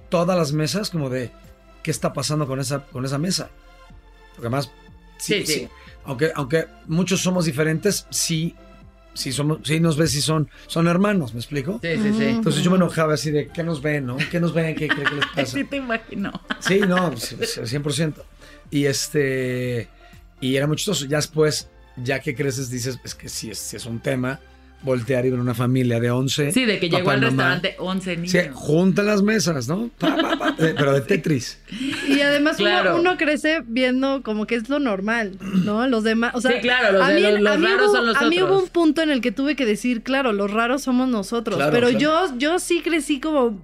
[0.08, 1.30] todas las mesas como de,
[1.82, 3.50] ¿qué está pasando con esa, con esa mesa?
[4.34, 4.70] Porque además,
[5.18, 5.68] sí, sí,
[6.04, 8.54] Aunque, aunque muchos somos diferentes, sí,
[9.14, 11.80] sí, somos, sí nos ves si son, son hermanos, ¿me explico?
[11.82, 12.24] Sí, sí, sí.
[12.24, 14.18] Entonces yo me enojaba así de, ¿qué nos ven, no?
[14.30, 14.74] ¿Qué nos ven?
[14.76, 15.46] ¿Qué, qué, qué les pasa?
[15.46, 16.32] sí, te imagino.
[16.60, 17.82] Sí, no, 100%.
[17.82, 18.26] Pues,
[18.70, 19.88] y este,
[20.40, 21.06] y era muy chistoso.
[21.06, 24.40] Ya después ya que creces dices, es que si es, es un tema,
[24.82, 26.52] voltear y ver una familia de 11.
[26.52, 28.32] Sí, de que llegó al restaurante 11 niños.
[28.32, 29.90] Sí, junta las mesas, ¿no?
[30.56, 31.58] pero de Tetris.
[32.08, 35.86] Y además uno, crece viendo como que es lo normal, ¿no?
[35.86, 38.42] Los demás, o sea, sí, claro, los, a mí, los, raros son los A mí
[38.42, 41.90] hubo un punto en el que tuve que decir, claro, los raros somos nosotros, pero
[41.90, 43.58] yo yo sí crecí como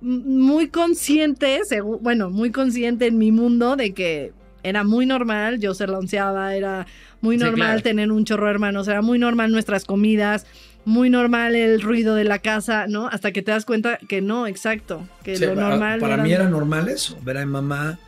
[0.00, 1.60] muy consciente,
[2.00, 4.32] bueno, muy consciente en mi mundo de que
[4.62, 6.86] era muy normal yo ser la onceada, era
[7.24, 10.46] muy normal tener un chorro de hermanos, era muy normal nuestras comidas,
[10.84, 13.08] muy normal el ruido de la casa, ¿no?
[13.08, 16.00] Hasta que te das cuenta que no, exacto, que lo normal.
[16.00, 17.98] Para, mí era normal eso, ver a mi mamá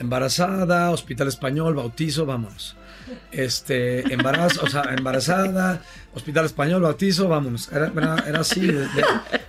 [0.00, 2.74] embarazada, hospital español, bautizo, vámonos.
[3.32, 5.82] Este, embarazo, o sea, embarazada,
[6.14, 7.70] hospital español, bautizo, vámonos.
[7.72, 8.60] Era, así.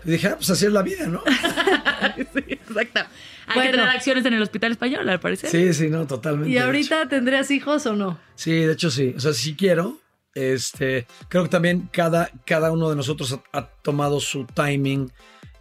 [0.03, 1.23] y dije, ah, pues así es la vida, ¿no?
[2.15, 3.01] sí, exacto.
[3.47, 5.49] Hay que tener acciones en el hospital español, al parecer.
[5.49, 6.49] Sí, sí, no, totalmente.
[6.49, 8.19] ¿Y ahorita tendrías hijos o no?
[8.35, 9.13] Sí, de hecho sí.
[9.15, 9.99] O sea, sí quiero.
[10.33, 15.09] Este, creo que también cada, cada uno de nosotros ha, tomado su timing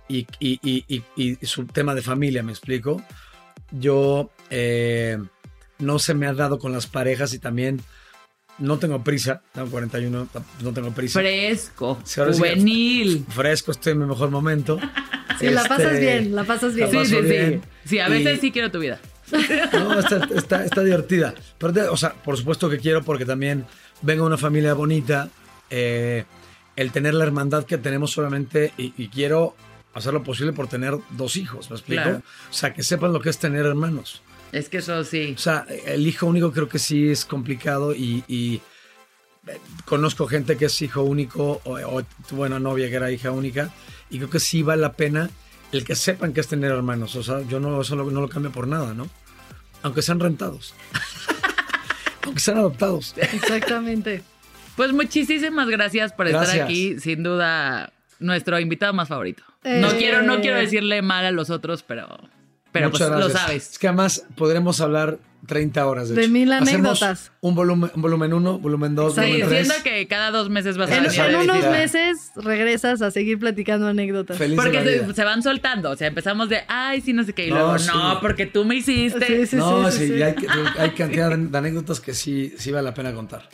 [0.08, 3.02] y, y, su tema de familia, ¿me explico?
[3.70, 5.18] Yo eh,
[5.78, 7.80] no se me ha dado con las parejas y también
[8.58, 10.28] no tengo prisa, tengo 41,
[10.62, 11.20] no tengo prisa.
[11.20, 13.24] Fresco, juvenil.
[13.28, 14.78] fresco, estoy en mi mejor momento.
[15.40, 16.88] Sí, la pasas este, bien, la pasas bien.
[16.92, 17.60] sí, sí, sí.
[17.84, 19.00] Sí, a veces sí quiero tu vida.
[19.72, 21.34] No, está, está, divertida.
[21.58, 23.64] Pero, o sea, por supuesto que quiero porque también
[24.02, 25.28] vengo de una familia bonita.
[25.70, 26.24] Eh,
[26.76, 29.56] el tener la hermandad que tenemos solamente y, quiero
[29.92, 32.08] hacer lo posible por tener dos hijos, ¿me explico?
[32.50, 34.22] O sea, que sepan lo que es tener hermanos.
[34.52, 35.34] Es que eso sí.
[35.36, 38.22] O sea, el hijo único creo que sí es complicado y,
[39.46, 43.70] eh, conozco gente que es hijo único o, tuve una novia que era hija única
[44.10, 45.28] y creo que sí vale la pena
[45.72, 47.16] el que sepan que es tener hermanos.
[47.16, 49.08] O sea, yo no, eso no, lo cambio por nada, ¿no?
[49.82, 50.74] Aunque sean rentados.
[52.22, 53.14] Aunque sean adoptados.
[53.16, 54.22] Exactamente.
[54.76, 56.98] Pues muchísimas gracias por estar aquí.
[57.00, 59.42] Sin duda, nuestro invitado más favorito.
[59.64, 62.06] No, quiero, no quiero decirle mal a los otros, pero
[62.74, 63.70] pero pues lo sabes.
[63.70, 67.30] Es que además podremos hablar 30 horas de, de mil anécdotas.
[67.40, 69.48] Un volumen, un volumen 1, volumen 2, volumen 3.
[69.48, 71.20] diciendo que cada dos meses vas a venir.
[71.20, 74.36] En, unos meses regresas a seguir platicando anécdotas.
[74.56, 75.90] porque se, van soltando.
[75.90, 77.46] O sea, empezamos de, ay, sí, no sé qué.
[77.46, 79.46] Y luego, no, porque tú me hiciste.
[79.46, 80.34] Sí, no, sí, hay,
[80.78, 83.48] hay, cantidad de anécdotas que sí, sí vale la pena contar.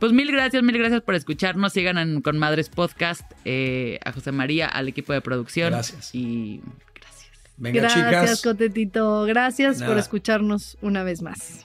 [0.00, 1.72] Pues mil gracias, mil gracias por escucharnos.
[1.72, 5.70] Sigan con Madres Podcast, eh, a José María, al equipo de producción.
[5.70, 6.12] Gracias.
[6.12, 6.62] Y
[7.56, 9.24] Venga, Gracias, Cotetito.
[9.24, 11.64] Gracias por escucharnos una vez más.